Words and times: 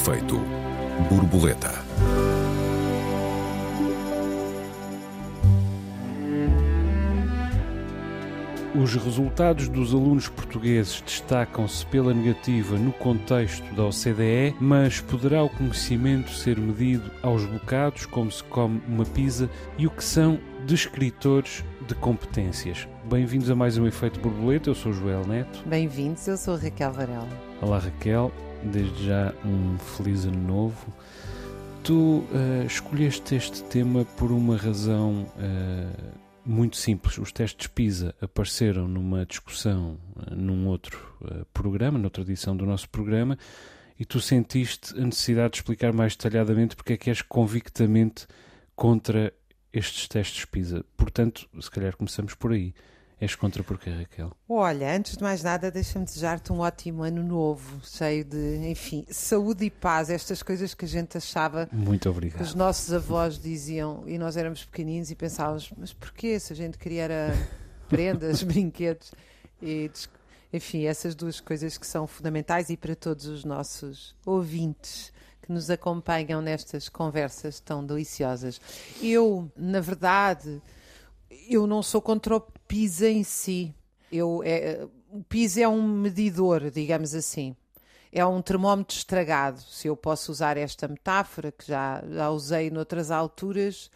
efeito 0.00 0.40
borboleta. 1.10 1.70
Os 8.82 8.94
resultados 8.94 9.68
dos 9.68 9.92
alunos 9.92 10.26
portugueses 10.26 11.02
destacam-se 11.02 11.84
pela 11.84 12.14
negativa 12.14 12.78
no 12.78 12.92
contexto 12.92 13.62
da 13.74 13.84
OCDE, 13.84 14.56
mas 14.58 15.02
poderá 15.02 15.42
o 15.42 15.50
conhecimento 15.50 16.30
ser 16.30 16.58
medido 16.58 17.10
aos 17.22 17.44
bocados, 17.44 18.06
como 18.06 18.32
se 18.32 18.42
come 18.44 18.80
uma 18.88 19.04
pizza, 19.04 19.50
e 19.76 19.86
o 19.86 19.90
que 19.90 20.02
são 20.02 20.40
descritores 20.64 21.62
de 21.86 21.94
competências. 21.96 22.88
Bem-vindos 23.04 23.50
a 23.50 23.54
mais 23.54 23.76
um 23.76 23.86
Efeito 23.86 24.18
Borboleta, 24.18 24.70
eu 24.70 24.74
sou 24.74 24.92
o 24.92 24.94
Joel 24.94 25.26
Neto. 25.26 25.62
Bem-vindos, 25.66 26.26
eu 26.26 26.38
sou 26.38 26.54
a 26.54 26.58
Raquel 26.58 26.90
Varela. 26.90 27.28
Olá 27.60 27.78
Raquel, 27.78 28.32
desde 28.64 29.06
já 29.06 29.32
um 29.44 29.78
feliz 29.78 30.24
ano 30.24 30.40
novo. 30.40 30.92
Tu 31.82 31.94
uh, 31.94 32.26
escolheste 32.66 33.34
este 33.34 33.62
tema 33.64 34.04
por 34.16 34.30
uma 34.30 34.56
razão 34.56 35.26
uh, 35.36 36.20
muito 36.44 36.76
simples. 36.76 37.16
Os 37.18 37.32
testes 37.32 37.66
PISA 37.66 38.14
apareceram 38.20 38.86
numa 38.86 39.24
discussão 39.24 39.98
uh, 40.16 40.34
num 40.34 40.66
outro 40.68 41.10
programa, 41.52 41.98
noutra 41.98 42.22
edição 42.22 42.56
do 42.56 42.64
nosso 42.66 42.88
programa, 42.88 43.38
e 43.98 44.04
tu 44.04 44.20
sentiste 44.20 44.98
a 44.98 45.04
necessidade 45.04 45.52
de 45.52 45.58
explicar 45.58 45.92
mais 45.92 46.16
detalhadamente 46.16 46.74
porque 46.74 46.94
é 46.94 46.96
que 46.96 47.10
és 47.10 47.22
convictamente 47.22 48.26
contra 48.74 49.32
estes 49.72 50.08
testes 50.08 50.44
PISA. 50.44 50.84
Portanto, 50.96 51.48
se 51.60 51.70
calhar 51.70 51.96
começamos 51.96 52.34
por 52.34 52.52
aí. 52.52 52.74
És 53.20 53.34
contra 53.34 53.62
porquê, 53.62 53.90
Raquel? 53.90 54.32
Olha, 54.48 54.96
antes 54.96 55.16
de 55.16 55.22
mais 55.22 55.42
nada, 55.42 55.70
deixa-me 55.70 56.06
desejar-te 56.06 56.50
um 56.52 56.60
ótimo 56.60 57.02
ano 57.02 57.22
novo, 57.22 57.78
cheio 57.84 58.24
de, 58.24 58.66
enfim, 58.66 59.04
saúde 59.10 59.66
e 59.66 59.70
paz, 59.70 60.08
estas 60.08 60.42
coisas 60.42 60.72
que 60.72 60.86
a 60.86 60.88
gente 60.88 61.18
achava. 61.18 61.68
Muito 61.70 62.08
obrigado. 62.08 62.38
Que 62.38 62.42
os 62.42 62.54
nossos 62.54 62.90
avós 62.94 63.38
diziam, 63.38 64.04
e 64.06 64.16
nós 64.16 64.38
éramos 64.38 64.64
pequeninos 64.64 65.10
e 65.10 65.14
pensávamos, 65.14 65.70
mas 65.76 65.92
porquê 65.92 66.40
se 66.40 66.54
a 66.54 66.56
gente 66.56 66.78
queria 66.78 67.02
era 67.02 67.34
prendas, 67.90 68.42
brinquedos 68.42 69.12
e 69.60 69.90
enfim, 70.52 70.86
essas 70.86 71.14
duas 71.14 71.40
coisas 71.40 71.78
que 71.78 71.86
são 71.86 72.06
fundamentais 72.06 72.70
e 72.70 72.76
para 72.76 72.96
todos 72.96 73.26
os 73.26 73.44
nossos 73.44 74.16
ouvintes 74.26 75.12
que 75.42 75.52
nos 75.52 75.70
acompanham 75.70 76.40
nestas 76.40 76.88
conversas 76.88 77.60
tão 77.60 77.84
deliciosas. 77.84 78.60
Eu, 79.00 79.50
na 79.56 79.80
verdade, 79.80 80.60
eu 81.48 81.66
não 81.66 81.82
sou 81.82 82.02
contra 82.02 82.36
o 82.36 82.42
PISA 82.70 83.08
em 83.08 83.24
si. 83.24 83.74
Eu, 84.12 84.42
é, 84.44 84.86
o 85.10 85.24
PISA 85.24 85.62
é 85.62 85.68
um 85.68 85.82
medidor, 85.82 86.70
digamos 86.70 87.16
assim. 87.16 87.56
É 88.12 88.24
um 88.24 88.40
termómetro 88.40 88.96
estragado, 88.96 89.60
se 89.60 89.88
eu 89.88 89.96
posso 89.96 90.30
usar 90.30 90.56
esta 90.56 90.86
metáfora, 90.86 91.50
que 91.50 91.66
já, 91.66 92.02
já 92.08 92.30
usei 92.30 92.70
noutras 92.70 93.10
alturas. 93.10 93.90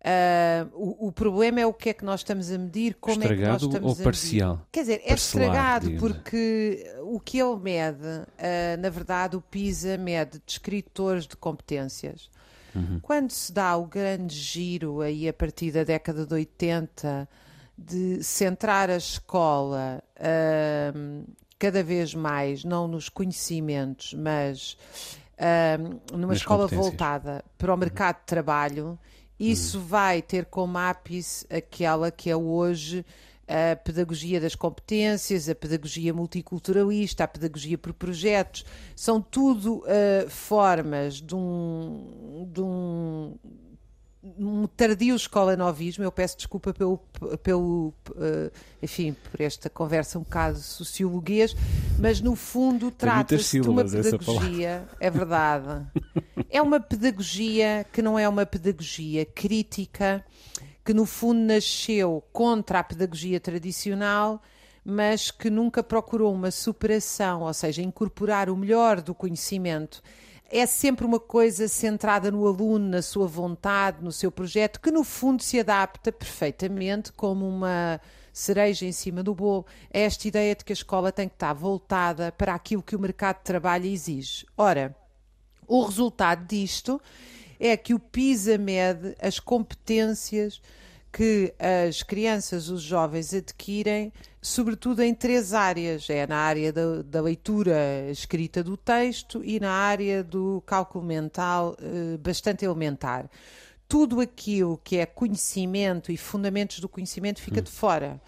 Uh, 0.00 0.70
o, 0.72 1.08
o, 1.08 1.12
problema 1.12 1.60
é 1.60 1.66
o 1.66 1.74
que 1.74 1.90
é 1.90 1.92
que 1.92 2.04
nós 2.04 2.20
estamos 2.20 2.50
a 2.50 2.56
medir, 2.56 2.94
como 3.00 3.20
estragado 3.22 3.42
é 3.42 3.44
que 3.44 3.52
nós 3.52 3.62
estamos 3.62 3.98
ou 3.98 4.04
parcial? 4.04 4.66
Quer 4.72 4.80
dizer, 4.80 5.02
é 5.04 5.12
estragado 5.12 5.90
porque 5.98 6.86
o 7.02 7.18
que 7.18 7.38
ele 7.38 7.56
mede, 7.56 8.06
uh, 8.06 8.80
na 8.80 8.88
verdade, 8.88 9.36
o 9.36 9.42
PISA 9.42 9.98
mede 9.98 10.40
descritores 10.46 11.26
de 11.26 11.36
competências. 11.36 12.30
Uhum. 12.74 13.00
Quando 13.00 13.30
se 13.30 13.52
dá 13.52 13.76
o 13.76 13.86
grande 13.86 14.34
giro 14.34 15.00
aí 15.00 15.28
a 15.28 15.32
partir 15.32 15.70
da 15.70 15.82
década 15.82 16.24
de 16.24 16.32
80 16.32 17.28
de 17.76 18.22
centrar 18.22 18.88
a 18.90 18.96
escola 18.96 20.02
uh, 20.18 21.24
cada 21.58 21.82
vez 21.82 22.14
mais, 22.14 22.64
não 22.64 22.88
nos 22.88 23.08
conhecimentos, 23.08 24.14
mas 24.14 24.76
uh, 25.38 26.00
numa 26.12 26.28
Nas 26.28 26.38
escola 26.38 26.66
voltada 26.66 27.44
para 27.58 27.74
o 27.74 27.76
mercado 27.76 28.16
de 28.16 28.26
trabalho, 28.26 28.98
isso 29.38 29.78
uhum. 29.78 29.84
vai 29.84 30.22
ter 30.22 30.46
como 30.46 30.78
ápice 30.78 31.46
aquela 31.50 32.10
que 32.10 32.30
é 32.30 32.36
hoje 32.36 33.04
a 33.48 33.76
pedagogia 33.76 34.40
das 34.40 34.56
competências, 34.56 35.48
a 35.48 35.54
pedagogia 35.54 36.12
multiculturalista, 36.12 37.24
a 37.24 37.28
pedagogia 37.28 37.78
por 37.78 37.92
projetos, 37.92 38.64
são 38.94 39.20
tudo 39.22 39.84
uh, 39.84 40.28
formas 40.28 41.20
de 41.20 41.34
um, 41.34 42.48
de 42.52 42.60
um, 42.60 43.36
um 44.38 44.66
tardio 44.66 45.14
escola-novismo. 45.14 46.04
Eu 46.04 46.12
peço 46.12 46.36
desculpa 46.36 46.72
pelo, 46.72 46.98
pelo 47.42 47.92
uh, 48.10 48.50
enfim, 48.82 49.14
por 49.30 49.40
esta 49.40 49.70
conversa 49.70 50.18
um 50.18 50.22
bocado 50.22 50.58
sociologuês, 50.58 51.54
mas 51.98 52.20
no 52.20 52.34
fundo 52.34 52.90
trata-se 52.90 53.60
de 53.60 53.68
uma 53.68 53.84
pedagogia, 53.84 54.86
é 55.00 55.10
verdade, 55.10 55.86
é 56.50 56.60
uma 56.60 56.80
pedagogia 56.80 57.86
que 57.92 58.02
não 58.02 58.18
é 58.18 58.28
uma 58.28 58.46
pedagogia 58.46 59.24
crítica 59.24 60.24
que 60.86 60.94
no 60.94 61.04
fundo 61.04 61.40
nasceu 61.40 62.22
contra 62.32 62.78
a 62.78 62.84
pedagogia 62.84 63.40
tradicional, 63.40 64.40
mas 64.84 65.32
que 65.32 65.50
nunca 65.50 65.82
procurou 65.82 66.32
uma 66.32 66.52
superação, 66.52 67.42
ou 67.42 67.52
seja, 67.52 67.82
incorporar 67.82 68.48
o 68.48 68.56
melhor 68.56 69.00
do 69.00 69.12
conhecimento. 69.12 70.00
É 70.48 70.64
sempre 70.64 71.04
uma 71.04 71.18
coisa 71.18 71.66
centrada 71.66 72.30
no 72.30 72.46
aluno, 72.46 72.88
na 72.88 73.02
sua 73.02 73.26
vontade, 73.26 74.02
no 74.02 74.12
seu 74.12 74.30
projeto, 74.30 74.80
que 74.80 74.92
no 74.92 75.02
fundo 75.02 75.42
se 75.42 75.58
adapta 75.58 76.12
perfeitamente 76.12 77.12
como 77.12 77.48
uma 77.48 78.00
cereja 78.32 78.86
em 78.86 78.92
cima 78.92 79.22
do 79.22 79.34
bolo 79.34 79.66
a 79.92 79.98
esta 79.98 80.28
ideia 80.28 80.54
de 80.54 80.64
que 80.64 80.72
a 80.72 80.74
escola 80.74 81.10
tem 81.10 81.28
que 81.28 81.34
estar 81.34 81.52
voltada 81.52 82.30
para 82.30 82.54
aquilo 82.54 82.82
que 82.82 82.94
o 82.94 82.98
mercado 83.00 83.38
de 83.38 83.44
trabalho 83.44 83.86
exige. 83.86 84.46
Ora, 84.56 84.94
o 85.66 85.82
resultado 85.82 86.46
disto 86.46 87.00
é 87.58 87.76
que 87.76 87.94
o 87.94 87.98
PISA 87.98 88.56
mede 88.56 89.16
as 89.20 89.40
competências 89.40 90.60
que 91.16 91.54
as 91.58 92.02
crianças, 92.02 92.68
os 92.68 92.82
jovens 92.82 93.32
adquirem, 93.32 94.12
sobretudo 94.42 95.02
em 95.02 95.14
três 95.14 95.54
áreas: 95.54 96.10
é 96.10 96.26
na 96.26 96.36
área 96.36 96.70
da, 96.70 97.00
da 97.00 97.22
leitura 97.22 98.10
escrita 98.10 98.62
do 98.62 98.76
texto 98.76 99.42
e 99.42 99.58
na 99.58 99.70
área 99.70 100.22
do 100.22 100.62
cálculo 100.66 101.02
mental, 101.02 101.74
eh, 101.80 102.18
bastante 102.18 102.66
elementar. 102.66 103.30
Tudo 103.88 104.20
aquilo 104.20 104.78
que 104.84 104.98
é 104.98 105.06
conhecimento 105.06 106.12
e 106.12 106.18
fundamentos 106.18 106.80
do 106.80 106.88
conhecimento 106.88 107.40
fica 107.40 107.60
hum. 107.60 107.64
de 107.64 107.70
fora. 107.70 108.20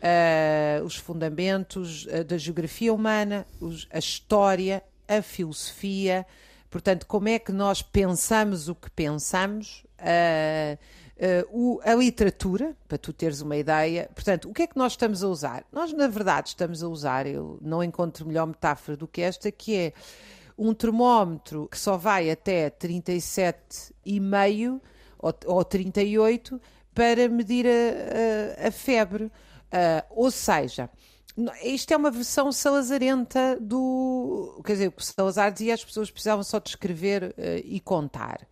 Uh, 0.00 0.82
os 0.82 0.96
fundamentos 0.96 2.06
uh, 2.06 2.24
da 2.24 2.38
geografia 2.38 2.94
humana, 2.94 3.46
os, 3.60 3.86
a 3.92 3.98
história, 3.98 4.82
a 5.06 5.20
filosofia, 5.20 6.24
Portanto, 6.70 7.04
como 7.04 7.28
é 7.28 7.36
que 7.36 7.50
nós 7.50 7.82
pensamos 7.82 8.68
o 8.68 8.76
que 8.76 8.88
pensamos? 8.90 9.84
Uh, 9.98 10.78
uh, 11.20 11.46
o, 11.50 11.80
a 11.84 11.94
literatura, 11.94 12.74
para 12.88 12.98
tu 12.98 13.12
teres 13.12 13.40
uma 13.40 13.56
ideia. 13.56 14.10
Portanto, 14.14 14.48
o 14.48 14.54
que 14.54 14.62
é 14.62 14.66
que 14.66 14.76
nós 14.76 14.90
estamos 14.92 15.22
a 15.22 15.28
usar? 15.28 15.64
Nós, 15.70 15.92
na 15.92 16.08
verdade, 16.08 16.48
estamos 16.48 16.82
a 16.82 16.88
usar, 16.88 17.26
eu 17.26 17.58
não 17.60 17.84
encontro 17.84 18.26
melhor 18.26 18.46
metáfora 18.46 18.96
do 18.96 19.06
que 19.06 19.20
esta, 19.20 19.52
que 19.52 19.76
é 19.76 19.92
um 20.56 20.72
termómetro 20.74 21.68
que 21.70 21.78
só 21.78 21.96
vai 21.96 22.28
até 22.30 22.70
37,5 22.70 24.80
ou, 25.18 25.34
ou 25.46 25.64
38 25.64 26.60
para 26.94 27.28
medir 27.28 27.66
a, 27.66 28.64
a, 28.64 28.68
a 28.68 28.70
febre. 28.70 29.24
Uh, 29.24 29.30
ou 30.10 30.30
seja, 30.30 30.88
isto 31.62 31.92
é 31.92 31.96
uma 31.96 32.10
versão 32.10 32.52
salazarenta 32.52 33.58
do. 33.60 34.60
Quer 34.64 34.72
dizer, 34.72 34.88
o 34.88 34.92
que 34.92 35.04
Salazar 35.04 35.52
dizia, 35.52 35.74
as 35.74 35.84
pessoas 35.84 36.10
precisavam 36.10 36.42
só 36.42 36.58
de 36.58 36.74
uh, 36.76 36.80
e 37.64 37.78
contar. 37.80 38.46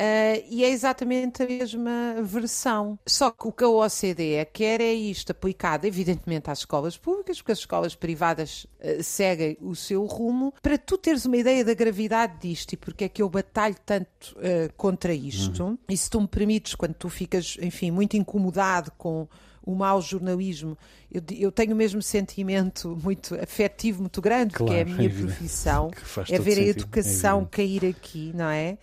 Uh, 0.00 0.42
e 0.48 0.64
é 0.64 0.70
exatamente 0.70 1.42
a 1.42 1.46
mesma 1.46 2.22
versão. 2.22 2.98
Só 3.06 3.30
que 3.30 3.46
o 3.46 3.52
que 3.52 3.62
a 3.62 3.68
OCDE 3.68 4.46
quer 4.50 4.80
é 4.80 4.94
isto 4.94 5.30
aplicado, 5.30 5.86
evidentemente, 5.86 6.50
às 6.50 6.60
escolas 6.60 6.96
públicas, 6.96 7.36
porque 7.36 7.52
as 7.52 7.58
escolas 7.58 7.94
privadas 7.94 8.64
uh, 8.64 9.02
seguem 9.02 9.58
o 9.60 9.76
seu 9.76 10.06
rumo, 10.06 10.54
para 10.62 10.78
tu 10.78 10.96
teres 10.96 11.26
uma 11.26 11.36
ideia 11.36 11.62
da 11.62 11.74
gravidade 11.74 12.38
disto 12.40 12.72
e 12.72 12.76
porque 12.78 13.04
é 13.04 13.08
que 13.10 13.20
eu 13.20 13.28
batalho 13.28 13.76
tanto 13.84 14.34
uh, 14.38 14.72
contra 14.74 15.12
isto. 15.12 15.64
Uhum. 15.64 15.78
E 15.86 15.94
se 15.94 16.08
tu 16.08 16.18
me 16.18 16.28
permites, 16.28 16.74
quando 16.74 16.94
tu 16.94 17.10
ficas, 17.10 17.58
enfim, 17.60 17.90
muito 17.90 18.16
incomodado 18.16 18.90
com 18.96 19.28
o 19.62 19.74
mau 19.74 20.00
jornalismo. 20.00 20.76
Eu, 21.12 21.22
eu, 21.38 21.52
tenho 21.52 21.74
o 21.74 21.76
mesmo 21.76 22.00
sentimento 22.00 22.98
muito 23.02 23.34
afetivo, 23.34 24.00
muito 24.00 24.20
grande, 24.22 24.54
claro, 24.54 24.72
que 24.72 24.78
é 24.78 24.82
a 24.82 24.84
minha 24.84 25.08
é 25.08 25.12
profissão, 25.12 25.90
é 26.28 26.38
ver 26.38 26.52
a 26.52 26.54
sentido, 26.54 26.68
educação 26.70 27.42
é 27.42 27.56
cair 27.56 27.84
aqui, 27.84 28.32
não 28.34 28.48
é? 28.48 28.78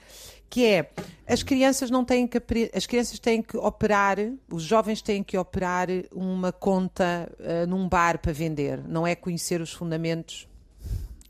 Que 0.49 0.65
é 0.65 0.91
as 1.27 1.43
crianças 1.43 1.89
não 1.89 2.05
têm 2.05 2.25
que 2.25 2.41
as 2.73 2.85
crianças 2.85 3.19
têm 3.19 3.41
que 3.41 3.57
operar, 3.57 4.17
os 4.49 4.63
jovens 4.63 5.01
têm 5.01 5.21
que 5.23 5.37
operar 5.37 5.87
uma 6.11 6.51
conta 6.51 7.29
uh, 7.39 7.67
num 7.67 7.87
bar 7.87 8.19
para 8.19 8.31
vender, 8.31 8.81
não 8.87 9.05
é 9.05 9.13
conhecer 9.13 9.59
os 9.59 9.73
fundamentos 9.73 10.47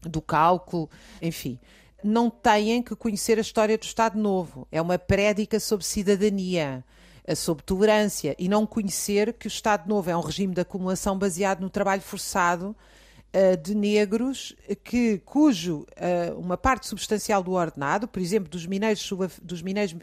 do 0.02 0.22
cálculo, 0.22 0.90
enfim 1.22 1.60
não 2.04 2.30
têm 2.30 2.82
que 2.84 2.96
conhecer 2.96 3.40
a 3.40 3.42
história 3.42 3.76
do 3.76 3.84
Estado 3.84 4.20
Novo. 4.20 4.68
É 4.72 4.80
uma 4.80 5.00
prédica 5.00 5.60
sobre 5.60 5.84
cidadania 5.84 6.86
sobre 7.36 7.64
tolerância 7.64 8.36
e 8.40 8.48
não 8.48 8.66
conhecer 8.66 9.34
que 9.34 9.48
o 9.48 9.50
Estado 9.50 9.88
Novo 9.88 10.10
é 10.10 10.16
um 10.16 10.22
regime 10.22 10.54
de 10.54 10.62
acumulação 10.62 11.18
baseado 11.18 11.60
no 11.60 11.70
trabalho 11.70 12.02
forçado 12.02 12.76
de 13.62 13.76
negros 13.76 14.56
que, 14.84 15.20
cujo 15.20 15.86
uh, 15.98 16.40
uma 16.40 16.58
parte 16.58 16.88
substancial 16.88 17.44
do 17.44 17.52
ordenado, 17.52 18.08
por 18.08 18.22
exemplo, 18.22 18.50
dos 18.50 18.66
mineiros, 18.66 19.10
dos 19.42 19.62
mineiros 19.62 19.96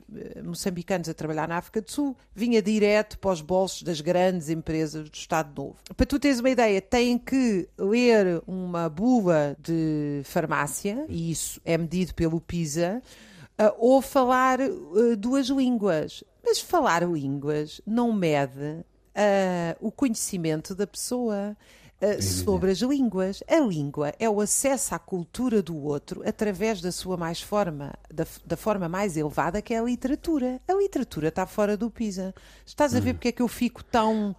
moçambicanos 0.45 1.09
a 1.09 1.15
trabalhar 1.15 1.49
na 1.49 1.57
África 1.57 1.81
do 1.81 1.91
Sul, 1.91 2.17
vinha 2.35 2.63
direto 2.63 3.19
para 3.19 3.33
os 3.33 3.41
bolsos 3.41 3.83
das 3.83 4.01
grandes 4.01 4.49
empresas 4.51 5.09
do 5.09 5.15
Estado 5.15 5.51
Novo. 5.57 5.77
Para 5.97 6.07
tu 6.07 6.19
teres 6.19 6.41
uma 6.41 6.51
ideia, 6.51 6.81
têm 6.81 7.19
que 7.19 7.69
ler 7.79 8.43
uma 8.47 8.89
bula 8.89 9.57
de 9.59 10.23
farmácia, 10.25 11.05
e 11.09 11.31
isso 11.31 11.61
é 11.65 11.77
medido 11.77 12.15
pelo 12.15 12.41
PISA, 12.41 13.03
ou 13.79 14.01
falar 14.01 14.59
duas 15.19 15.47
línguas. 15.47 16.23
Mas 16.45 16.61
falar 16.61 17.03
línguas 17.03 17.81
não 17.87 18.13
mede 18.13 18.85
uh, 19.15 19.77
o 19.81 19.91
conhecimento 19.91 20.75
da 20.75 20.87
pessoa. 20.87 21.57
Uh, 22.03 22.21
sobre 22.21 22.71
as 22.71 22.79
línguas. 22.79 23.43
A 23.49 23.61
língua 23.61 24.13
é 24.19 24.29
o 24.29 24.41
acesso 24.41 24.95
à 24.95 24.99
cultura 24.99 25.63
do 25.63 25.77
outro 25.77 26.23
através 26.29 26.81
da 26.81 26.93
sua 26.93 27.17
mais 27.17 27.41
forma, 27.41 27.95
da, 28.13 28.27
da 28.45 28.57
forma 28.57 28.89
mais 28.89 29.17
elevada 29.17 29.63
que 29.63 29.73
é 29.73 29.79
a 29.79 29.83
literatura. 29.83 30.61
A 30.69 30.75
literatura 30.75 31.29
está 31.29 31.47
fora 31.47 31.77
do 31.77 31.91
PISA. 31.91 32.35
Estás 32.67 32.95
a 32.95 33.01
ver 33.01 33.11
hum. 33.11 33.15
porque 33.15 33.29
é 33.29 33.33
que 33.33 33.43
eu 33.43 33.49
fico 33.49 33.83
tão 33.83 34.37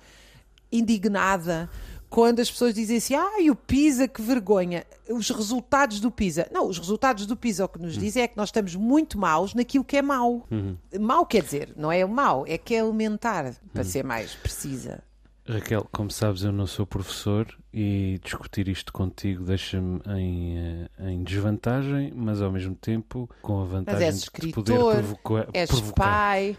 indignada 0.72 1.69
quando 2.16 2.40
as 2.40 2.50
pessoas 2.50 2.74
dizem 2.74 2.98
assim, 2.98 3.13
ah, 3.13 3.52
o 3.52 3.56
PISA, 3.56 4.07
que 4.07 4.22
vergonha, 4.22 4.86
os 5.10 5.30
resultados 5.30 6.00
do 6.00 6.10
PISA. 6.10 6.48
Não, 6.50 6.68
os 6.68 6.78
resultados 6.78 7.25
do 7.25 7.36
PISA 7.36 7.66
o 7.66 7.68
que 7.68 7.78
nos 7.78 7.98
dizem 7.98 8.24
é 8.24 8.28
que 8.28 8.38
nós 8.38 8.48
estamos 8.48 8.74
muito 8.74 9.18
maus 9.18 9.54
naquilo 9.54 9.84
que 9.84 9.98
é 9.98 10.02
mau. 10.02 10.48
Uhum. 10.50 10.78
Mau 10.98 11.25
quer 11.25 11.44
dizer, 11.44 11.74
não 11.75 11.92
é 11.92 12.06
o 12.06 12.10
mau, 12.10 12.46
é 12.48 12.57
que 12.57 12.74
é 12.74 12.78
elementar, 12.78 13.54
para 13.74 13.84
uhum. 13.84 13.90
ser 13.90 14.04
mais 14.04 14.34
precisa. 14.34 15.04
Raquel, 15.47 15.88
como 15.92 16.09
sabes, 16.09 16.44
eu 16.44 16.51
não 16.51 16.65
sou 16.65 16.88
professor 16.88 17.47
e 17.71 18.19
discutir 18.24 18.68
isto 18.68 18.92
contigo 18.92 19.44
deixa-me 19.44 20.01
em, 20.18 20.57
eh, 20.57 20.89
em 21.12 21.24
desvantagem, 21.24 22.12
mas 22.15 22.42
ao 22.42 22.51
mesmo 22.51 22.74
tempo 22.74 23.30
com 23.44 23.62
a 23.62 23.65
vantagem 23.65 24.12
de 24.39 24.47
poder 24.51 24.80
provocar. 24.80 25.47
És 25.53 25.69
provocar. 25.69 25.94
pai. 25.94 26.57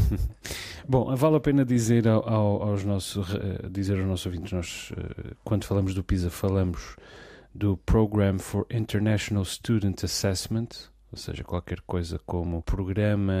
Bom, 0.88 1.14
vale 1.14 1.36
a 1.36 1.40
pena 1.40 1.62
dizer 1.62 2.08
ao, 2.08 2.62
aos 2.62 2.84
nossos, 2.84 3.34
uh, 3.34 3.68
dizer 3.70 3.98
aos 3.98 4.06
nossos 4.06 4.24
ouvintes, 4.24 4.52
nós, 4.52 4.92
uh, 4.92 5.36
quando 5.44 5.64
falamos 5.64 5.92
do 5.94 6.02
PISA, 6.02 6.30
falamos 6.30 6.96
do 7.54 7.76
Program 7.76 8.38
for 8.38 8.66
International 8.70 9.44
Student 9.44 10.04
Assessment, 10.04 10.68
ou 11.12 11.18
seja, 11.18 11.44
qualquer 11.44 11.82
coisa 11.82 12.18
como 12.24 12.62
programa 12.62 13.34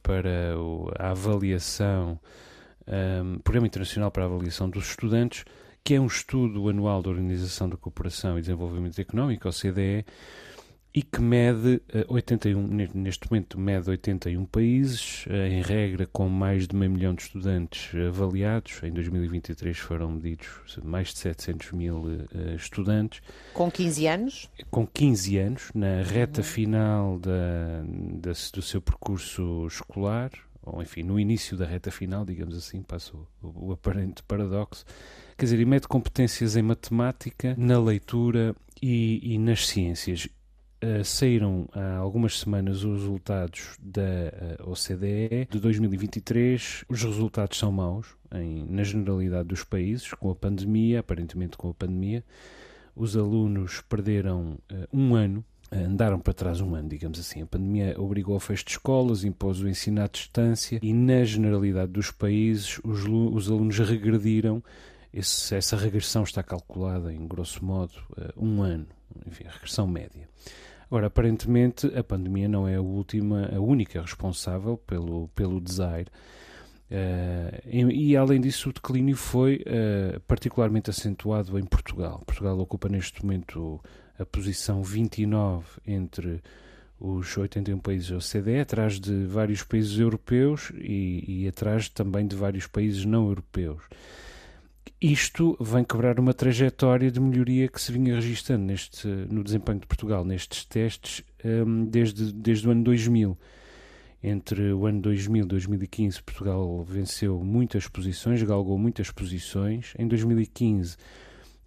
para 0.00 0.54
a 0.96 1.10
avaliação 1.10 2.20
um, 2.88 3.38
Programa 3.38 3.66
Internacional 3.66 4.10
para 4.10 4.24
a 4.24 4.26
Avaliação 4.26 4.68
dos 4.68 4.88
Estudantes, 4.88 5.44
que 5.82 5.94
é 5.94 6.00
um 6.00 6.06
estudo 6.06 6.68
anual 6.68 7.02
da 7.02 7.10
Organização 7.10 7.68
da 7.68 7.76
Cooperação 7.76 8.38
e 8.38 8.40
Desenvolvimento 8.40 9.00
Económico, 9.00 9.48
OCDE, 9.48 10.04
e 10.96 11.02
que 11.02 11.20
mede 11.20 11.82
81, 12.08 12.80
eh, 12.80 12.88
neste 12.94 13.30
momento 13.30 13.60
mede 13.60 13.90
81 13.90 14.46
países, 14.46 15.26
eh, 15.28 15.48
em 15.48 15.60
regra 15.60 16.08
com 16.10 16.26
mais 16.26 16.66
de 16.66 16.74
meio 16.74 16.90
milhão 16.90 17.14
de 17.14 17.20
estudantes 17.20 17.94
avaliados. 17.94 18.82
Em 18.82 18.90
2023 18.90 19.76
foram 19.76 20.12
medidos 20.12 20.48
mais 20.82 21.12
de 21.12 21.18
700 21.18 21.72
mil 21.72 21.98
uh, 21.98 22.56
estudantes. 22.56 23.20
Com 23.52 23.70
15 23.70 24.06
anos? 24.06 24.50
Com 24.70 24.86
15 24.86 25.36
anos, 25.36 25.70
na 25.74 26.02
reta 26.02 26.40
uhum. 26.40 26.46
final 26.46 27.18
da, 27.18 27.82
da, 28.14 28.32
do 28.54 28.62
seu 28.62 28.80
percurso 28.80 29.66
escolar, 29.66 30.30
ou 30.66 30.82
enfim, 30.82 31.04
no 31.04 31.18
início 31.18 31.56
da 31.56 31.64
reta 31.64 31.92
final, 31.92 32.24
digamos 32.24 32.56
assim, 32.56 32.82
passa 32.82 33.16
o, 33.16 33.68
o, 33.68 33.72
aparente 33.72 34.22
paradoxo, 34.24 34.84
quer 35.38 35.44
dizer, 35.44 35.60
e 35.60 35.64
mete 35.64 35.86
competências 35.86 36.56
em 36.56 36.62
matemática, 36.62 37.54
na 37.56 37.78
leitura 37.78 38.54
e, 38.82 39.34
e 39.34 39.38
nas 39.38 39.66
ciências. 39.66 40.28
Uh, 40.84 41.02
saíram 41.02 41.66
há 41.72 41.96
algumas 41.96 42.38
semanas 42.38 42.84
os 42.84 43.00
resultados 43.00 43.78
da 43.80 44.02
uh, 44.60 44.70
OCDE 44.70 45.48
de 45.50 45.58
2023. 45.58 46.84
Os 46.88 47.02
resultados 47.02 47.56
são 47.56 47.72
maus 47.72 48.08
em, 48.34 48.66
na 48.68 48.82
generalidade 48.82 49.48
dos 49.48 49.64
países, 49.64 50.12
com 50.12 50.30
a 50.30 50.34
pandemia, 50.34 51.00
aparentemente 51.00 51.56
com 51.56 51.70
a 51.70 51.74
pandemia. 51.74 52.22
Os 52.94 53.16
alunos 53.16 53.80
perderam 53.82 54.58
uh, 54.70 54.86
um 54.92 55.14
ano 55.14 55.42
andaram 55.72 56.18
para 56.18 56.32
trás 56.32 56.60
um 56.60 56.74
ano, 56.74 56.88
digamos 56.88 57.18
assim. 57.18 57.42
A 57.42 57.46
pandemia 57.46 57.94
obrigou 57.98 58.34
ao 58.34 58.40
fecho 58.40 58.64
de 58.64 58.72
escolas, 58.72 59.24
impôs 59.24 59.60
o 59.60 59.68
ensino 59.68 60.02
à 60.02 60.06
distância 60.06 60.78
e, 60.82 60.92
na 60.92 61.24
generalidade 61.24 61.92
dos 61.92 62.10
países, 62.10 62.80
os, 62.84 63.04
os 63.06 63.50
alunos 63.50 63.78
regrediram. 63.78 64.62
Esse, 65.12 65.54
essa 65.54 65.76
regressão 65.76 66.24
está 66.24 66.42
calculada, 66.42 67.12
em 67.12 67.26
grosso 67.26 67.64
modo, 67.64 67.94
um 68.36 68.60
ano, 68.60 68.86
enfim, 69.26 69.44
a 69.46 69.50
regressão 69.50 69.86
média. 69.86 70.28
Agora, 70.88 71.08
aparentemente, 71.08 71.86
a 71.96 72.04
pandemia 72.04 72.48
não 72.48 72.68
é 72.68 72.76
a 72.76 72.80
última, 72.80 73.50
a 73.52 73.60
única 73.60 74.00
responsável 74.00 74.76
pelo, 74.76 75.28
pelo 75.28 75.60
desaire. 75.60 76.08
Uh, 76.88 77.58
e, 77.66 78.10
e, 78.10 78.16
além 78.16 78.40
disso, 78.40 78.70
o 78.70 78.72
declínio 78.72 79.16
foi 79.16 79.64
uh, 79.66 80.20
particularmente 80.20 80.88
acentuado 80.88 81.58
em 81.58 81.64
Portugal. 81.64 82.22
Portugal 82.24 82.56
ocupa 82.60 82.88
neste 82.88 83.24
momento 83.24 83.80
a 84.18 84.24
posição 84.24 84.82
29 84.82 85.64
entre 85.86 86.42
os 86.98 87.36
81 87.36 87.78
países 87.78 88.08
da 88.08 88.16
OCDE, 88.16 88.60
atrás 88.60 88.98
de 88.98 89.24
vários 89.26 89.62
países 89.62 89.98
europeus 89.98 90.72
e, 90.76 91.42
e 91.42 91.48
atrás 91.48 91.88
também 91.88 92.26
de 92.26 92.34
vários 92.34 92.66
países 92.66 93.04
não 93.04 93.28
europeus. 93.28 93.82
Isto 95.00 95.56
vem 95.60 95.84
quebrar 95.84 96.18
uma 96.18 96.32
trajetória 96.32 97.10
de 97.10 97.20
melhoria 97.20 97.68
que 97.68 97.80
se 97.80 97.92
vinha 97.92 98.14
registrando 98.14 98.64
neste, 98.64 99.06
no 99.06 99.44
desempenho 99.44 99.80
de 99.80 99.86
Portugal 99.86 100.24
nestes 100.24 100.64
testes 100.64 101.22
um, 101.44 101.84
desde, 101.84 102.32
desde 102.32 102.66
o 102.66 102.70
ano 102.70 102.82
2000. 102.82 103.36
Entre 104.22 104.72
o 104.72 104.86
ano 104.86 105.02
2000 105.02 105.44
e 105.44 105.46
2015, 105.46 106.22
Portugal 106.22 106.82
venceu 106.82 107.38
muitas 107.44 107.86
posições, 107.86 108.42
galgou 108.42 108.78
muitas 108.78 109.10
posições. 109.10 109.92
Em 109.98 110.08
2015, 110.08 110.96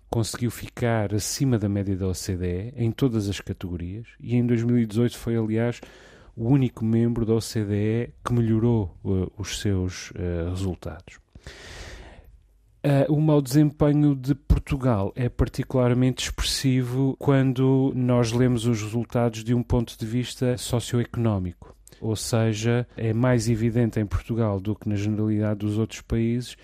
conseguiu 0.10 0.50
ficar 0.50 1.14
acima 1.14 1.58
da 1.58 1.70
média 1.70 1.96
da 1.96 2.08
OCDE 2.08 2.74
em 2.76 2.92
todas 2.92 3.30
as 3.30 3.40
categorias 3.40 4.08
e 4.20 4.36
em 4.36 4.46
2018 4.46 5.18
foi, 5.18 5.38
aliás, 5.38 5.80
o 6.36 6.48
único 6.48 6.84
membro 6.84 7.26
da 7.26 7.34
OCDE 7.34 8.14
que 8.24 8.34
melhorou 8.34 8.96
uh, 9.04 9.32
os 9.38 9.60
seus 9.60 10.12
uh, 10.12 10.50
resultados. 10.50 11.20
Uh, 12.82 13.12
o 13.14 13.20
mau 13.20 13.42
desempenho 13.42 14.16
de 14.16 14.34
Portugal 14.34 15.12
é 15.14 15.28
particularmente 15.28 16.24
expressivo 16.24 17.14
quando 17.20 17.92
nós 17.94 18.32
lemos 18.32 18.66
os 18.66 18.82
resultados 18.82 19.44
de 19.44 19.54
um 19.54 19.62
ponto 19.62 19.98
de 20.00 20.06
vista 20.06 20.58
socioeconómico. 20.58 21.76
Ou 22.00 22.16
seja, 22.16 22.88
é 22.96 23.12
mais 23.12 23.50
evidente 23.50 24.00
em 24.00 24.06
Portugal 24.06 24.62
do 24.62 24.74
que 24.74 24.88
na 24.88 24.96
generalidade 24.96 25.60
dos 25.60 25.78
outros 25.78 26.00
países 26.00 26.56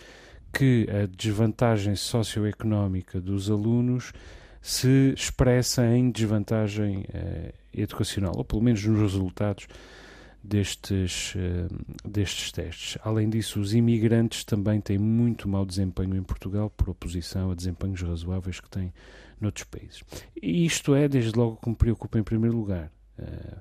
que 0.57 0.87
a 0.89 1.05
desvantagem 1.05 1.97
socioeconómica 1.97 3.19
dos 3.19 3.51
alunos 3.51 4.13
se 4.61 5.13
expressa 5.13 5.85
em 5.85 6.09
desvantagem 6.09 7.05
eh, 7.13 7.53
educacional, 7.73 8.31
ou 8.37 8.45
pelo 8.45 8.61
menos 8.61 8.83
nos 8.85 8.99
resultados 8.99 9.67
destes, 10.41 11.33
eh, 11.35 11.67
destes 12.07 12.53
testes. 12.53 12.97
Além 13.03 13.29
disso, 13.29 13.59
os 13.59 13.73
imigrantes 13.73 14.45
também 14.45 14.79
têm 14.79 14.97
muito 14.97 15.47
mau 15.49 15.65
desempenho 15.65 16.15
em 16.15 16.23
Portugal, 16.23 16.69
por 16.69 16.89
oposição 16.89 17.51
a 17.51 17.55
desempenhos 17.55 18.01
razoáveis 18.01 18.61
que 18.61 18.69
têm 18.69 18.93
noutros 19.41 19.65
países. 19.65 20.03
E 20.41 20.65
isto 20.65 20.95
é, 20.95 21.09
desde 21.09 21.37
logo, 21.37 21.57
que 21.57 21.69
me 21.69 21.75
preocupa 21.75 22.17
em 22.17 22.23
primeiro 22.23 22.55
lugar. 22.55 22.89
Eh, 23.19 23.57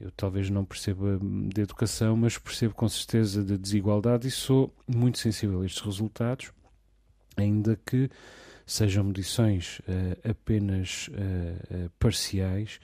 eu 0.00 0.10
talvez 0.12 0.48
não 0.48 0.64
perceba 0.64 1.18
de 1.20 1.60
educação, 1.60 2.16
mas 2.16 2.38
percebo 2.38 2.74
com 2.74 2.88
certeza 2.88 3.42
de 3.42 3.58
desigualdade 3.58 4.28
e 4.28 4.30
sou 4.30 4.72
muito 4.86 5.18
sensível 5.18 5.62
a 5.62 5.66
estes 5.66 5.82
resultados, 5.82 6.52
ainda 7.36 7.78
que 7.84 8.08
sejam 8.64 9.02
medições 9.02 9.80
uh, 9.80 10.30
apenas 10.30 11.08
uh, 11.08 11.86
uh, 11.86 11.90
parciais, 11.98 12.78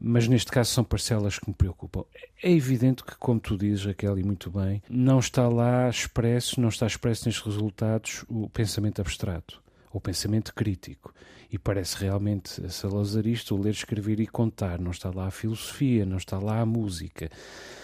mas 0.00 0.26
neste 0.26 0.50
caso 0.50 0.72
são 0.72 0.82
parcelas 0.82 1.38
que 1.38 1.48
me 1.48 1.54
preocupam. 1.54 2.02
É 2.42 2.50
evidente 2.50 3.04
que, 3.04 3.16
como 3.16 3.38
tu 3.38 3.56
dizes, 3.56 3.84
Raquel, 3.84 4.18
e 4.18 4.24
muito 4.24 4.50
bem, 4.50 4.82
não 4.90 5.20
está 5.20 5.48
lá 5.48 5.88
expresso, 5.88 6.60
não 6.60 6.68
está 6.68 6.84
expresso 6.84 7.28
nestes 7.28 7.44
resultados 7.44 8.24
o 8.28 8.48
pensamento 8.48 9.00
abstrato, 9.00 9.62
o 9.92 10.00
pensamento 10.00 10.54
crítico 10.54 11.12
e 11.50 11.58
parece 11.58 11.96
realmente 11.96 12.70
salazarista 12.70 13.54
o 13.54 13.60
ler, 13.60 13.70
escrever 13.70 14.20
e 14.20 14.26
contar. 14.26 14.78
Não 14.78 14.90
está 14.90 15.10
lá 15.10 15.26
a 15.26 15.30
filosofia, 15.30 16.04
não 16.04 16.18
está 16.18 16.38
lá 16.38 16.60
a 16.60 16.66
música. 16.66 17.30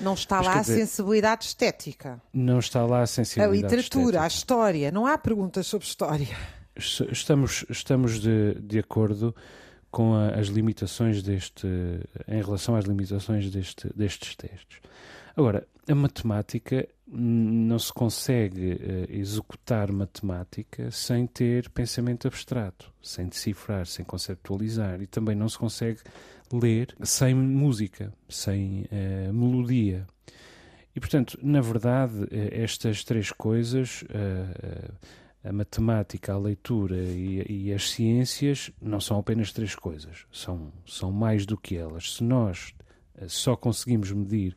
Não 0.01 0.15
está 0.15 0.37
Mas, 0.37 0.47
lá 0.47 0.55
a 0.57 0.61
dizer, 0.61 0.75
sensibilidade 0.81 1.45
estética. 1.47 2.21
Não 2.33 2.59
está 2.59 2.85
lá 2.85 3.03
a 3.03 3.07
sensibilidade 3.07 3.59
A 3.59 3.63
literatura, 3.63 4.05
estética. 4.05 4.23
a 4.23 4.27
história. 4.27 4.91
Não 4.91 5.07
há 5.07 5.17
perguntas 5.17 5.67
sobre 5.67 5.87
história. 5.87 6.37
Estamos, 6.77 7.65
estamos 7.71 8.21
de, 8.21 8.55
de 8.61 8.79
acordo 8.79 9.35
com 9.91 10.15
a, 10.15 10.31
as 10.31 10.49
limitações 10.49 11.23
deste, 11.23 11.67
em 12.29 12.43
relação 12.43 12.75
às 12.77 12.85
limitações 12.85 13.51
deste, 13.51 13.89
destes 13.97 14.35
testes. 14.35 14.81
Agora, 15.37 15.67
a 15.89 15.95
matemática 15.95 16.89
não 17.07 17.79
se 17.79 17.93
consegue 17.93 18.73
uh, 18.73 18.79
executar 19.11 19.93
matemática 19.93 20.91
sem 20.91 21.27
ter 21.27 21.69
pensamento 21.71 22.27
abstrato, 22.27 22.93
sem 23.03 23.29
decifrar, 23.29 23.87
sem 23.87 24.05
conceptualizar 24.05 25.03
e 25.03 25.07
também 25.07 25.37
não 25.37 25.49
se 25.49 25.59
consegue 25.59 26.01
ler 26.53 26.95
sem 27.03 27.35
música, 27.35 28.13
sem 28.29 28.87
uh, 28.91 29.33
melodia. 29.33 30.07
E 30.97 31.01
portanto, 31.01 31.39
na 31.43 31.61
verdade, 31.61 32.15
uh, 32.15 32.29
estas 32.31 33.05
três 33.05 33.31
coisas, 33.31 34.03
a 35.43 35.53
matemática, 35.53 36.33
a 36.33 36.39
leitura 36.39 36.97
e, 36.97 37.67
e, 37.67 37.73
as 37.73 37.91
ciências, 37.91 38.71
não 38.81 38.99
são 38.99 39.19
apenas 39.19 39.53
três 39.53 39.75
coisas, 39.75 40.25
são, 40.33 40.73
são 40.87 41.13
mais 41.13 41.45
do 41.45 41.59
que 41.59 41.77
elas. 41.77 42.15
Se 42.15 42.25
nós 42.25 42.73
só 43.29 43.55
conseguimos 43.55 44.11
medir 44.11 44.57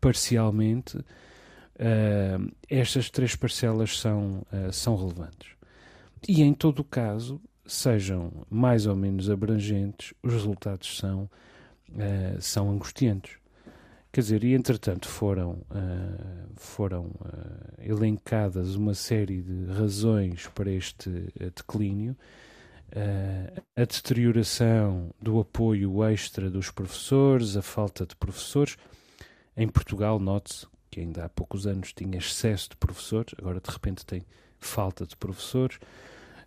parcialmente, 0.00 0.96
uh, 0.96 2.52
estas 2.68 3.10
três 3.10 3.34
parcelas 3.34 3.98
são, 3.98 4.46
uh, 4.52 4.72
são 4.72 4.96
relevantes. 4.96 5.50
E 6.28 6.42
em 6.42 6.54
todo 6.54 6.80
o 6.80 6.84
caso, 6.84 7.40
sejam 7.66 8.32
mais 8.50 8.86
ou 8.86 8.96
menos 8.96 9.28
abrangentes, 9.28 10.14
os 10.22 10.32
resultados 10.32 10.96
são, 10.96 11.28
uh, 11.90 12.40
são 12.40 12.70
angustiantes. 12.70 13.36
Quer 14.12 14.20
dizer, 14.20 14.44
e 14.44 14.54
entretanto 14.54 15.08
foram, 15.08 15.58
foram 16.54 17.10
elencadas 17.80 18.76
uma 18.76 18.94
série 18.94 19.42
de 19.42 19.64
razões 19.72 20.46
para 20.54 20.70
este 20.70 21.10
declínio. 21.56 22.16
Uh, 22.94 23.60
a 23.74 23.80
deterioração 23.80 25.10
do 25.20 25.40
apoio 25.40 26.04
extra 26.04 26.48
dos 26.48 26.70
professores, 26.70 27.56
a 27.56 27.62
falta 27.62 28.06
de 28.06 28.14
professores. 28.14 28.76
Em 29.56 29.68
Portugal, 29.68 30.18
note-se 30.18 30.66
que 30.90 31.00
ainda 31.00 31.24
há 31.24 31.28
poucos 31.28 31.66
anos 31.66 31.92
tinha 31.92 32.18
excesso 32.18 32.70
de 32.70 32.76
professores, 32.76 33.34
agora 33.38 33.60
de 33.60 33.70
repente 33.70 34.06
tem 34.06 34.24
falta 34.60 35.06
de 35.06 35.16
professores. 35.16 35.78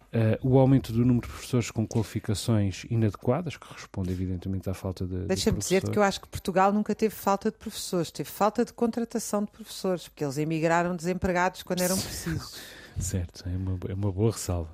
Uh, 0.07 0.39
o 0.41 0.57
aumento 0.57 0.93
do 0.93 0.99
número 0.99 1.27
de 1.27 1.33
professores 1.33 1.69
com 1.69 1.85
qualificações 1.85 2.85
inadequadas, 2.89 3.57
que 3.57 3.73
responde 3.73 4.09
evidentemente 4.09 4.69
à 4.69 4.73
falta 4.73 5.05
de. 5.05 5.25
Deixa-me 5.25 5.57
de 5.57 5.63
dizer-te 5.63 5.91
que 5.91 5.99
eu 5.99 6.03
acho 6.03 6.21
que 6.21 6.27
Portugal 6.29 6.71
nunca 6.71 6.95
teve 6.95 7.13
falta 7.13 7.51
de 7.51 7.57
professores, 7.57 8.09
teve 8.09 8.29
falta 8.29 8.63
de 8.63 8.71
contratação 8.71 9.43
de 9.43 9.51
professores, 9.51 10.07
porque 10.07 10.23
eles 10.23 10.37
emigraram 10.37 10.95
desempregados 10.95 11.61
quando 11.61 11.81
eram 11.81 11.97
precisos. 11.97 12.57
Certo, 12.99 13.47
é 13.47 13.55
uma, 13.55 13.77
é 13.89 13.93
uma 13.93 14.11
boa 14.11 14.31
ressalva. 14.31 14.73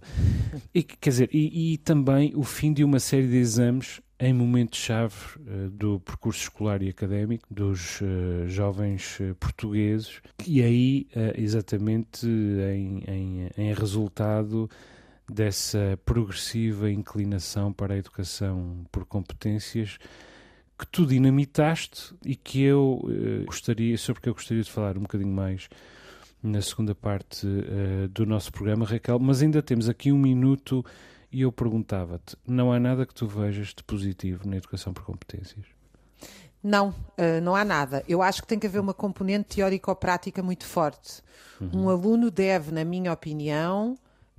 E, 0.74 0.82
quer 0.82 1.10
dizer, 1.10 1.30
e, 1.34 1.74
e, 1.74 1.78
também 1.78 2.34
o 2.36 2.44
fim 2.44 2.74
de 2.74 2.84
uma 2.84 3.00
série 3.00 3.28
de 3.28 3.36
exames 3.36 4.02
em 4.20 4.32
momentos-chave 4.32 5.16
uh, 5.40 5.70
do 5.70 6.00
percurso 6.00 6.44
escolar 6.44 6.82
e 6.82 6.90
académico 6.90 7.46
dos 7.54 8.00
uh, 8.02 8.48
jovens 8.48 9.20
uh, 9.20 9.36
portugueses, 9.36 10.22
e 10.48 10.62
aí, 10.62 11.08
exatamente 11.36 12.26
em, 12.26 13.04
em, 13.08 13.50
em, 13.58 13.74
resultado 13.74 14.70
dessa 15.30 16.00
progressiva 16.06 16.90
inclinação 16.90 17.74
para 17.74 17.94
a 17.94 17.98
educação 17.98 18.86
por 18.92 19.06
competências 19.06 19.98
que 20.78 20.88
tu 20.88 21.06
dinamitaste 21.06 22.14
e 22.26 22.36
que 22.36 22.62
eu 22.62 23.02
gostaria, 23.46 23.98
sobre 23.98 24.22
que 24.22 24.30
eu 24.30 24.34
gostaria 24.34 24.64
de 24.64 24.72
falar 24.72 24.98
um 24.98 25.02
bocadinho 25.02 25.32
mais 25.32 25.70
na 26.44 26.62
segunda 26.62 26.94
parte 26.94 27.48
do 28.12 28.26
nosso 28.26 28.52
programa, 28.52 28.86
Raquel, 28.86 29.18
mas 29.18 29.42
ainda 29.42 29.62
temos 29.62 29.88
aqui 29.88 30.12
um 30.12 30.18
minuto 30.18 30.86
e 31.34 31.42
eu 31.42 31.52
perguntava-te: 31.52 32.38
não 32.46 32.72
há 32.72 32.80
nada 32.80 33.06
que 33.06 33.14
tu 33.14 33.26
vejas 33.26 33.70
de 33.70 33.84
positivo 33.84 34.48
na 34.48 34.58
educação 34.58 34.94
por 34.94 35.04
competências? 35.04 35.66
Não, 36.64 36.96
eh, 37.18 37.42
não 37.42 37.56
há 37.56 37.66
nada. 37.66 38.04
Eu 38.08 38.22
acho 38.22 38.42
que 38.42 38.48
tem 38.48 38.58
que 38.58 38.68
haver 38.68 38.80
uma 38.80 38.94
componente 38.94 39.56
teórico-prática 39.56 40.42
muito 40.42 40.66
forte. 40.66 41.22
Uhum. 41.60 41.84
Um 41.86 41.90
aluno 41.90 42.32
deve, 42.32 42.72
na 42.72 42.86
minha 42.86 43.12
opinião, 43.12 43.98